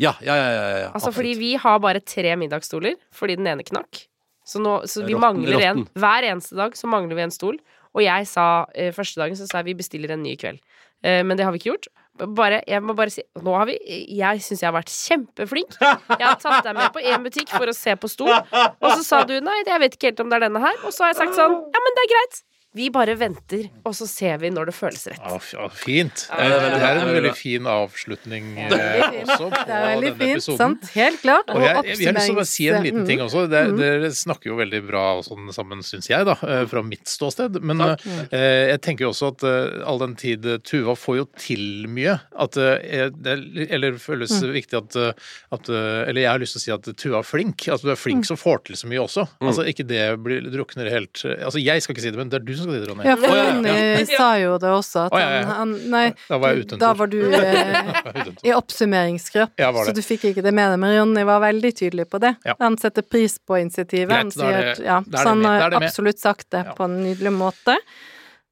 [0.00, 0.50] Ja, ja, ja.
[0.54, 4.04] ja, ja Altså fordi vi har bare tre middagsstoler fordi den ene knakk.
[4.46, 5.82] Så, nå, så vi Rotten- mangler en.
[5.98, 7.58] Hver eneste dag så mangler vi en stol.
[7.90, 10.62] Og jeg sa eh, første dagen så sa jeg vi bestiller en ny i kveld.
[11.02, 11.90] Eh, men det har vi ikke gjort.
[12.36, 13.76] Bare, jeg må bare si Nå har vi
[14.12, 15.76] Jeg syns jeg har vært kjempeflink.
[15.80, 19.00] Jeg har tatt deg med på én butikk for å se på stol, og så
[19.06, 20.76] sa du nei, jeg vet ikke helt om det er denne her.
[20.84, 22.42] Og så har jeg sagt sånn Ja, men det er greit.
[22.72, 25.18] Vi bare venter, og så ser vi når det føles rett.
[25.18, 26.20] Ja, ja, fint.
[26.30, 26.90] Det er bra.
[27.00, 30.58] en veldig fin avslutning eh, også på Det er veldig denne fint, episoden.
[30.60, 30.90] sant?
[30.94, 31.50] Helt klart.
[31.50, 33.06] Og jeg, jeg, jeg har lyst til å bare si en liten Mm.
[33.08, 33.42] ting også.
[33.50, 37.58] Det, Dere snakker jo veldig bra sånn sammen, syns jeg, da, eh, fra mitt ståsted.
[37.66, 41.26] Men eh, jeg tenker jo også at eh, all den tid eh, Tuva får jo
[41.42, 42.20] til mye.
[42.38, 44.52] At eh, det er- Eller føles Mm.
[44.54, 45.12] viktig at, eh,
[45.58, 47.66] at eh, Eller jeg har lyst til å si at Tuva er flink.
[47.66, 48.04] At du er Mm.
[48.04, 49.26] flink som får til så mye også.
[49.42, 52.44] Altså ikke det blir drukner helt Altså jeg skal ikke si det, men det er
[52.46, 53.04] du som skal det, Ronny.
[53.08, 56.54] Ja, for Å, ja, Ronny sa jo det også, at han, han Nei, Da var
[56.58, 60.80] jeg da var du eh, i oppsummeringsgrupp, Ja, så du fikk ikke det med deg.
[60.84, 62.34] Men Ronny var veldig tydelig på det.
[62.46, 62.54] Ja.
[62.62, 64.12] Han setter pris på initiativet.
[64.12, 66.74] Greit, han er sier det- ja, så han har absolutt sagt det Ja.
[66.78, 67.76] på en nydelig måte.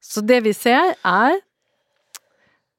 [0.03, 1.41] Så det vi ser, er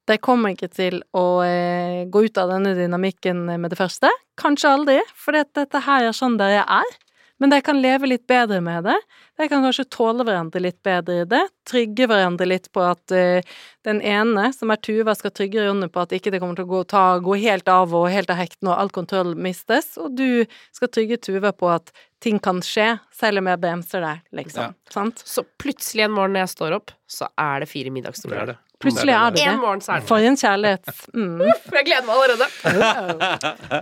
[0.09, 4.09] de kommer ikke til å eh, gå ut av denne dynamikken med det første.
[4.41, 6.95] Kanskje aldri, for dette her er sånn dere er.
[7.39, 8.97] Men de kan leve litt bedre med det.
[9.39, 11.41] De kan kanskje tåle hverandre litt bedre i det.
[11.69, 13.39] Trygge hverandre litt på at uh,
[13.87, 16.73] den ene, som er Tuva, skal trygge Jonny på at ikke det kommer til å
[16.73, 19.93] gå, ta, gå helt av og helt av hekten og all kontroll mistes.
[20.01, 20.43] Og du
[20.75, 24.75] skal trygge Tuva på at ting kan skje, selv om jeg bremser deg, liksom.
[24.91, 25.23] Sant?
[25.23, 28.57] Så plutselig en morgen når jeg står opp, så er det fire er middagsstoler.
[28.79, 29.59] Plutselig er det En det.
[29.59, 30.91] morgen er det For en kjærlighet.
[31.13, 31.41] Mm.
[31.75, 32.45] Jeg gleder meg allerede.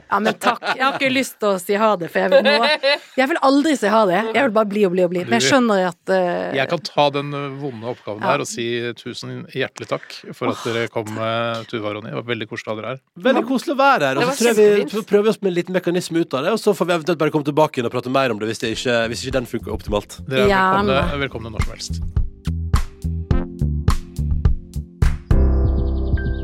[0.09, 0.63] Ja, men takk.
[0.73, 3.39] Jeg har ikke lyst til å si ha det, for jeg vil, nå, jeg vil
[3.45, 4.21] aldri si ha det.
[4.33, 5.23] Jeg vil bare bli og bli og bli.
[5.29, 6.55] Men jeg at uh...
[6.57, 8.35] Jeg kan ta den uh, vonde oppgaven Ja.
[8.35, 8.67] der og si
[8.99, 12.11] tusen hjertelig takk for at dere kom, uh, Tuva og Ronny.
[12.13, 13.03] Det var veldig koselig å ha dere her.
[13.29, 14.21] Veldig koselig å være her.
[14.21, 16.55] Og så tror jeg vi prøver vi oss med en liten mekanisme ut av det,
[16.55, 18.63] og så får vi eventuelt bare komme tilbake inn og prate mer om det hvis,
[18.63, 20.19] det ikke, hvis ikke den funker optimalt.
[20.29, 22.01] Dere er velkomne, velkomne når som helst.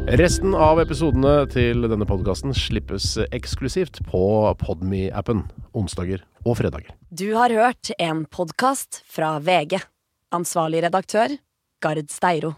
[0.04, 4.24] Resten av episodene til denne podkasten slippes eksklusivt på
[4.60, 6.92] Podme-appen onsdager og fredager.
[7.08, 9.80] Du har hørt en podkast fra VG.
[10.36, 11.38] Ansvarlig redaktør,
[11.80, 12.52] Gard Steiro.